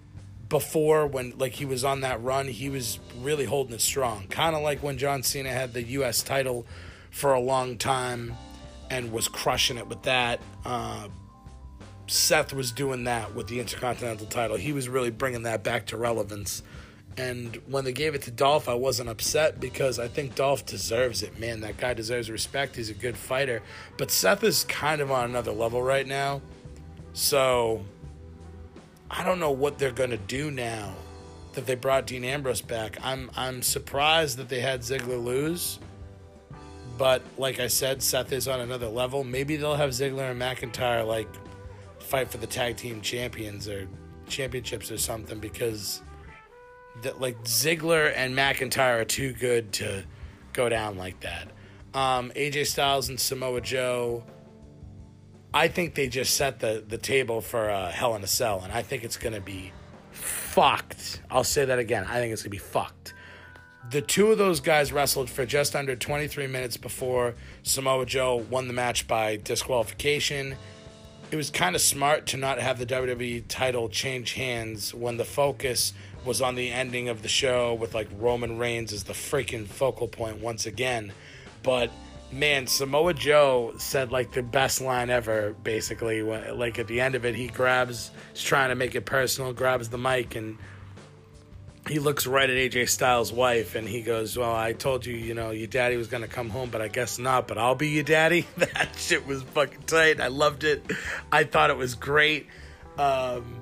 before 0.49 1.07
when 1.07 1.35
like 1.39 1.53
he 1.53 1.65
was 1.65 1.85
on 1.85 2.01
that 2.01 2.23
run, 2.23 2.49
he 2.49 2.69
was 2.69 2.99
really 3.21 3.45
holding 3.45 3.75
it 3.75 3.81
strong. 3.81 4.27
Kind 4.29 4.55
of 4.55 4.63
like 4.63 4.83
when 4.83 4.99
John 4.99 5.23
Cena 5.23 5.51
had 5.51 5.73
the 5.73 5.83
U.S. 5.83 6.23
title 6.23 6.67
for 7.11 7.33
a 7.33 7.41
long 7.41 7.79
time 7.79 8.37
and 8.91 9.13
was 9.13 9.29
crushing 9.29 9.79
it 9.79 9.87
with 9.87 10.03
that. 10.03 10.41
Uh, 10.65 11.09
Seth 12.07 12.53
was 12.53 12.73
doing 12.73 13.05
that 13.05 13.35
with 13.35 13.47
the 13.47 13.61
Intercontinental 13.61 14.27
title. 14.27 14.57
He 14.57 14.73
was 14.73 14.89
really 14.89 15.11
bringing 15.11 15.45
that 15.45 15.63
back 15.63 15.87
to 15.87 15.97
relevance. 15.97 16.63
And 17.17 17.57
when 17.69 17.85
they 17.85 17.93
gave 17.93 18.15
it 18.15 18.23
to 18.23 18.31
Dolph, 18.31 18.69
I 18.69 18.75
wasn't 18.75 19.09
upset 19.09 19.61
because 19.61 19.99
I 19.99 20.09
think 20.09 20.35
Dolph 20.35 20.67
deserves 20.67 21.23
it. 21.23 21.39
Man, 21.39 21.61
that 21.61 21.77
guy 21.77 21.95
deserves 21.95 22.29
respect. 22.29 22.77
He's 22.77 22.91
a 22.91 22.95
good 22.95 23.17
fighter. 23.17 23.63
But 23.97 24.11
Seth 24.11 24.43
is 24.43 24.65
kind 24.65 25.01
of 25.01 25.11
on 25.11 25.31
another 25.31 25.53
level 25.53 25.81
right 25.81 26.07
now. 26.07 26.43
So 27.13 27.85
I 29.11 29.23
don't 29.25 29.41
know 29.41 29.51
what 29.51 29.79
they're 29.79 29.93
to 30.11 30.17
do 30.17 30.51
now 30.51 30.95
that 31.55 31.67
they 31.67 31.75
brought 31.75 32.07
Dean 32.07 32.25
Ambrose 32.25 32.61
back. 32.61 32.99
I'm 33.03 33.31
I'm 33.37 33.63
surprised 33.63 34.39
that 34.39 34.49
they 34.49 34.61
had 34.61 34.81
Ziggler 34.81 35.23
lose. 35.23 35.79
But 36.97 37.23
like 37.39 37.59
I 37.59 37.67
said, 37.67 38.03
Seth 38.03 38.33
is 38.33 38.47
on 38.47 38.61
another 38.61 38.89
level. 38.89 39.25
Maybe 39.25 39.57
they'll 39.57 39.75
have 39.75 39.91
Ziggler 39.91 40.31
and 40.31 40.41
McIntyre 40.41 41.07
like 41.07 41.29
fight 41.99 42.31
for 42.31 42.39
the 42.39 42.47
tag 42.47 42.77
team 42.77 43.01
champions 43.01 43.69
or 43.69 43.89
championships 44.29 44.91
or 44.91 44.99
something 44.99 45.39
because 45.39 46.03
that 47.03 47.21
like 47.21 47.43
Ziggler 47.45 48.13
and 48.15 48.37
McIntyre 48.37 49.01
are 49.01 49.05
too 49.05 49.33
good 49.33 49.73
to 49.75 50.05
go 50.53 50.69
down 50.69 50.97
like 50.97 51.21
that. 51.21 51.49
Um, 51.95 52.33
AJ 52.37 52.67
Styles 52.67 53.09
and 53.09 53.19
Samoa 53.19 53.61
Joe 53.61 54.25
I 55.55 55.69
think 55.69 55.95
they 55.95 56.09
just 56.09 56.35
set 56.35 56.59
the, 56.59 56.83
the 56.87 56.99
table 56.99 57.41
for 57.41 57.71
uh, 57.71 57.89
Hell 57.93 58.17
in 58.17 58.25
a 58.25 58.27
Cell, 58.27 58.63
and 58.65 58.73
I 58.73 58.83
think 58.83 59.05
it's 59.05 59.17
going 59.17 59.35
to 59.35 59.41
be 59.41 59.71
fucked. 60.11 61.23
I'll 61.31 61.45
say 61.45 61.65
that 61.65 61.79
again. 61.79 62.05
I 62.09 62.15
think 62.15 62.33
it's 62.33 62.43
going 62.43 62.51
to 62.51 62.57
be 62.57 62.59
fucked. 62.59 63.15
The 63.89 64.03
two 64.03 64.33
of 64.33 64.39
those 64.39 64.59
guys 64.59 64.93
wrestled 64.93 65.31
for 65.31 65.47
just 65.47 65.77
under 65.77 65.95
23 65.95 66.49
minutes 66.49 66.77
before 66.77 67.37
Samoa 67.63 68.05
Joe 68.05 68.45
won 68.51 68.67
the 68.67 68.73
match 68.73 69.07
by 69.07 69.37
disqualification. 69.37 70.57
It 71.31 71.37
was 71.37 71.51
kind 71.51 71.77
of 71.77 71.81
smart 71.81 72.27
to 72.29 72.37
not 72.37 72.59
have 72.59 72.81
the 72.81 72.87
WWE 72.87 73.45
title 73.47 73.89
change 73.89 74.33
hands 74.33 74.93
when 74.93 75.19
the 75.19 75.25
focus 75.25 75.93
was 76.25 76.43
on 76.43 76.57
the 76.57 76.73
ending 76.73 77.09
of 77.09 77.23
the 77.23 77.29
show 77.29 77.75
with 77.75 77.95
like 77.95 78.09
Roman 78.19 78.59
Reigns 78.59 78.93
as 78.93 79.05
the 79.05 79.13
freaking 79.13 79.69
focal 79.69 80.09
point 80.09 80.41
once 80.41 80.67
again. 80.67 81.13
But 81.63 81.93
man, 82.35 82.67
Samoa 82.67 83.15
Joe 83.15 83.75
said 83.79 84.13
like 84.13 84.33
the 84.33 84.43
best 84.43 84.81
line 84.81 85.11
ever. 85.11 85.55
Basically, 85.63 86.23
when, 86.23 86.59
like 86.59 86.79
at 86.79 86.87
the 86.87 87.01
end 87.01 87.15
of 87.15 87.25
it, 87.25 87.35
he 87.35 87.49
grabs, 87.49 88.11
he's 88.33 88.43
trying 88.43 88.71
to 88.71 88.75
make 88.75 88.95
it 88.95 89.03
personal, 89.03 89.53
grabs 89.53 89.89
the 89.89 89.99
mic, 89.99 90.35
and 90.35 90.59
he 91.89 91.99
looks 91.99 92.27
right 92.27 92.49
at 92.49 92.57
AJ 92.57 92.89
Styles' 92.89 93.33
wife, 93.33 93.75
and 93.75 93.89
he 93.89 94.03
goes, 94.03 94.37
"Well, 94.37 94.55
I 94.55 94.73
told 94.73 95.07
you, 95.07 95.15
you 95.15 95.35
know, 95.35 95.51
your 95.51 95.67
daddy 95.67 95.97
was 95.97 96.09
gonna 96.09 96.29
come 96.29 96.51
home, 96.51 96.71
but 96.71 96.81
I 96.81 96.89
guess 96.89 97.19
not. 97.19 97.47
But 97.47 97.59
I'll 97.59 97.75
be 97.75 97.89
your 97.89 98.05
daddy." 98.05 98.47
that 98.57 98.91
shit 98.97 99.27
was 99.27 99.43
fucking 99.43 99.83
tight. 99.87 100.21
I 100.21 100.29
loved 100.29 100.65
it. 100.65 100.85
I 101.31 101.45
thought 101.45 101.71
it 101.71 101.77
was 101.77 101.95
great. 101.95 102.47
Um, 102.99 103.61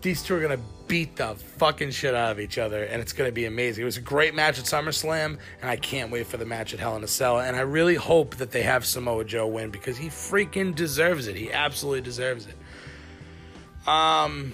these 0.00 0.22
two 0.22 0.34
are 0.34 0.40
gonna 0.40 0.60
beat 0.90 1.14
the 1.14 1.36
fucking 1.36 1.92
shit 1.92 2.16
out 2.16 2.32
of 2.32 2.40
each 2.40 2.58
other, 2.58 2.82
and 2.82 3.00
it's 3.00 3.12
gonna 3.12 3.30
be 3.30 3.44
amazing. 3.44 3.82
It 3.82 3.84
was 3.84 3.96
a 3.96 4.00
great 4.00 4.34
match 4.34 4.58
at 4.58 4.64
SummerSlam, 4.64 5.38
and 5.60 5.70
I 5.70 5.76
can't 5.76 6.10
wait 6.10 6.26
for 6.26 6.36
the 6.36 6.44
match 6.44 6.74
at 6.74 6.80
Hell 6.80 6.96
in 6.96 7.04
a 7.04 7.06
Cell. 7.06 7.38
And 7.38 7.56
I 7.56 7.60
really 7.60 7.94
hope 7.94 8.36
that 8.38 8.50
they 8.50 8.62
have 8.62 8.84
Samoa 8.84 9.24
Joe 9.24 9.46
win 9.46 9.70
because 9.70 9.96
he 9.96 10.08
freaking 10.08 10.74
deserves 10.74 11.28
it. 11.28 11.36
He 11.36 11.52
absolutely 11.52 12.00
deserves 12.02 12.46
it. 12.46 13.88
Um. 13.88 14.52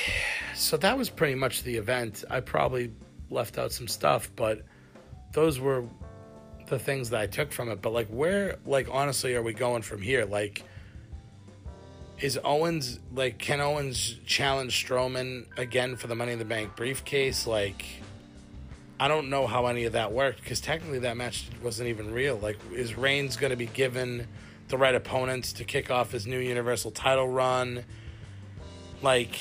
So 0.58 0.78
that 0.78 0.96
was 0.96 1.10
pretty 1.10 1.34
much 1.34 1.64
the 1.64 1.76
event. 1.76 2.24
I 2.30 2.40
probably 2.40 2.90
left 3.28 3.58
out 3.58 3.72
some 3.72 3.86
stuff, 3.86 4.30
but 4.36 4.62
those 5.32 5.60
were 5.60 5.84
the 6.68 6.78
things 6.78 7.10
that 7.10 7.20
I 7.20 7.26
took 7.26 7.52
from 7.52 7.68
it. 7.68 7.82
But 7.82 7.92
like, 7.92 8.08
where, 8.08 8.56
like, 8.64 8.88
honestly, 8.90 9.34
are 9.34 9.42
we 9.42 9.52
going 9.52 9.82
from 9.82 10.00
here? 10.00 10.24
Like 10.24 10.64
is 12.20 12.38
Owens 12.42 12.98
like 13.14 13.38
can 13.38 13.61
Owens 13.61 14.16
challenge 14.26 14.85
Strowman 14.85 15.46
again 15.57 15.96
for 15.96 16.07
the 16.07 16.14
Money 16.14 16.33
in 16.33 16.38
the 16.38 16.44
Bank 16.44 16.76
briefcase? 16.76 17.46
Like, 17.46 17.85
I 18.98 19.09
don't 19.09 19.29
know 19.29 19.46
how 19.46 19.66
any 19.66 19.85
of 19.85 19.92
that 19.92 20.12
worked 20.12 20.40
because 20.40 20.61
technically 20.61 21.00
that 21.00 21.16
match 21.16 21.48
wasn't 21.62 21.88
even 21.88 22.12
real. 22.12 22.37
Like, 22.37 22.59
is 22.72 22.96
Reigns 22.96 23.37
going 23.37 23.50
to 23.50 23.57
be 23.57 23.66
given 23.66 24.26
the 24.68 24.79
right 24.79 24.94
opponents 24.94 25.52
to 25.55 25.64
kick 25.64 25.90
off 25.90 26.12
his 26.12 26.26
new 26.26 26.38
Universal 26.38 26.92
title 26.92 27.29
run? 27.29 27.85
Like, 29.02 29.37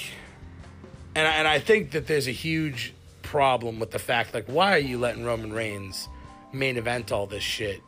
and 1.16 1.28
and 1.28 1.48
I 1.48 1.60
think 1.60 1.92
that 1.92 2.08
there's 2.08 2.28
a 2.28 2.32
huge 2.32 2.94
problem 3.22 3.80
with 3.80 3.90
the 3.90 4.00
fact 4.00 4.36
like 4.36 4.46
why 4.46 4.76
are 4.76 4.80
you 4.80 5.00
letting 5.00 5.26
Roman 5.26 5.52
Reigns 5.52 6.08
main 6.54 6.78
event 6.78 7.12
all 7.12 7.26
this 7.26 7.44
shit? 7.44 7.82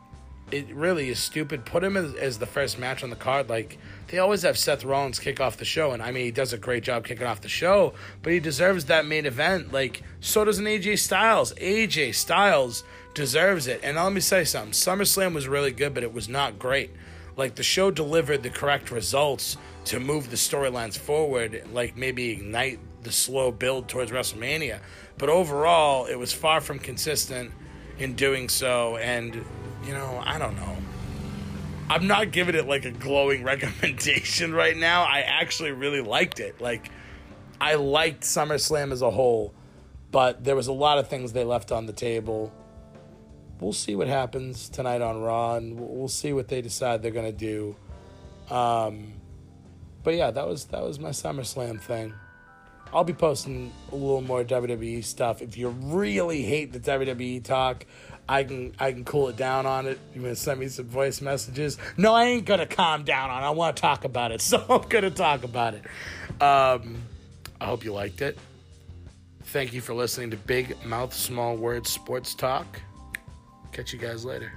It 0.50 0.74
really 0.74 1.10
is 1.10 1.18
stupid. 1.18 1.64
Put 1.64 1.84
him 1.84 1.96
as, 1.96 2.14
as 2.14 2.38
the 2.38 2.46
first 2.46 2.78
match 2.78 3.04
on 3.04 3.10
the 3.10 3.16
card. 3.16 3.48
Like 3.48 3.78
they 4.08 4.18
always 4.18 4.42
have 4.42 4.56
Seth 4.58 4.84
Rollins 4.84 5.18
kick 5.18 5.40
off 5.40 5.56
the 5.56 5.64
show, 5.64 5.92
and 5.92 6.02
I 6.02 6.10
mean 6.10 6.24
he 6.24 6.30
does 6.30 6.52
a 6.52 6.58
great 6.58 6.82
job 6.82 7.04
kicking 7.04 7.26
off 7.26 7.40
the 7.40 7.48
show, 7.48 7.94
but 8.22 8.32
he 8.32 8.40
deserves 8.40 8.86
that 8.86 9.06
main 9.06 9.26
event. 9.26 9.72
Like 9.72 10.02
so 10.20 10.44
does 10.44 10.58
an 10.58 10.64
AJ 10.64 10.98
Styles. 10.98 11.52
AJ 11.54 12.14
Styles 12.14 12.84
deserves 13.14 13.66
it. 13.66 13.80
And 13.82 13.96
let 13.96 14.12
me 14.12 14.20
say 14.20 14.44
something: 14.44 14.72
SummerSlam 14.72 15.34
was 15.34 15.48
really 15.48 15.72
good, 15.72 15.94
but 15.94 16.02
it 16.02 16.12
was 16.12 16.28
not 16.28 16.58
great. 16.58 16.90
Like 17.36 17.54
the 17.54 17.62
show 17.62 17.90
delivered 17.90 18.42
the 18.42 18.50
correct 18.50 18.90
results 18.90 19.56
to 19.86 20.00
move 20.00 20.30
the 20.30 20.36
storylines 20.36 20.98
forward, 20.98 21.62
like 21.72 21.96
maybe 21.96 22.30
ignite 22.30 22.80
the 23.02 23.12
slow 23.12 23.50
build 23.50 23.88
towards 23.88 24.10
WrestleMania. 24.10 24.80
But 25.18 25.28
overall, 25.28 26.06
it 26.06 26.16
was 26.16 26.32
far 26.32 26.60
from 26.60 26.78
consistent 26.78 27.52
in 27.98 28.14
doing 28.14 28.48
so. 28.48 28.96
And, 28.96 29.34
you 29.84 29.92
know, 29.92 30.22
I 30.24 30.38
don't 30.38 30.56
know. 30.56 30.76
I'm 31.90 32.06
not 32.06 32.32
giving 32.32 32.54
it 32.54 32.66
like 32.66 32.84
a 32.84 32.90
glowing 32.90 33.42
recommendation 33.44 34.52
right 34.52 34.76
now. 34.76 35.02
I 35.02 35.20
actually 35.20 35.72
really 35.72 36.00
liked 36.00 36.40
it. 36.40 36.60
Like, 36.60 36.90
I 37.60 37.74
liked 37.74 38.22
SummerSlam 38.22 38.92
as 38.92 39.02
a 39.02 39.10
whole, 39.10 39.52
but 40.10 40.44
there 40.44 40.54
was 40.54 40.68
a 40.68 40.72
lot 40.72 40.98
of 40.98 41.08
things 41.08 41.32
they 41.32 41.44
left 41.44 41.72
on 41.72 41.86
the 41.86 41.92
table. 41.92 42.52
We'll 43.60 43.72
see 43.72 43.96
what 43.96 44.06
happens 44.06 44.68
tonight 44.68 45.02
on 45.02 45.20
Raw, 45.20 45.56
and 45.56 45.80
we'll 45.80 46.06
see 46.06 46.32
what 46.32 46.46
they 46.46 46.62
decide 46.62 47.02
they're 47.02 47.10
gonna 47.10 47.32
do. 47.32 47.74
Um, 48.48 49.14
but 50.04 50.14
yeah, 50.14 50.30
that 50.30 50.46
was 50.46 50.66
that 50.66 50.82
was 50.82 51.00
my 51.00 51.10
SummerSlam 51.10 51.80
thing. 51.80 52.14
I'll 52.92 53.04
be 53.04 53.12
posting 53.12 53.72
a 53.92 53.94
little 53.94 54.20
more 54.20 54.44
WWE 54.44 55.04
stuff. 55.04 55.42
If 55.42 55.56
you 55.56 55.68
really 55.68 56.42
hate 56.42 56.72
the 56.72 56.80
WWE 56.80 57.44
talk, 57.44 57.84
I 58.28 58.44
can 58.44 58.74
I 58.78 58.92
can 58.92 59.04
cool 59.04 59.28
it 59.28 59.36
down 59.36 59.66
on 59.66 59.86
it. 59.86 59.98
You 60.14 60.22
want 60.22 60.36
to 60.36 60.40
send 60.42 60.60
me 60.60 60.68
some 60.68 60.86
voice 60.86 61.20
messages? 61.20 61.78
No, 61.96 62.14
I 62.14 62.24
ain't 62.24 62.44
gonna 62.44 62.66
calm 62.66 63.04
down 63.04 63.30
on. 63.30 63.42
it. 63.42 63.46
I 63.46 63.50
want 63.50 63.76
to 63.76 63.80
talk 63.80 64.04
about 64.04 64.32
it, 64.32 64.40
so 64.42 64.64
I'm 64.68 64.88
gonna 64.88 65.10
talk 65.10 65.44
about 65.44 65.74
it. 65.74 65.84
Um, 66.42 67.02
I 67.60 67.66
hope 67.66 67.84
you 67.84 67.92
liked 67.92 68.20
it. 68.22 68.38
Thank 69.44 69.72
you 69.72 69.80
for 69.80 69.94
listening 69.94 70.30
to 70.32 70.36
Big 70.36 70.76
Mouth 70.84 71.14
Small 71.14 71.56
Words 71.56 71.90
Sports 71.90 72.34
Talk. 72.34 72.80
Catch 73.72 73.92
you 73.94 73.98
guys 73.98 74.24
later. 74.24 74.52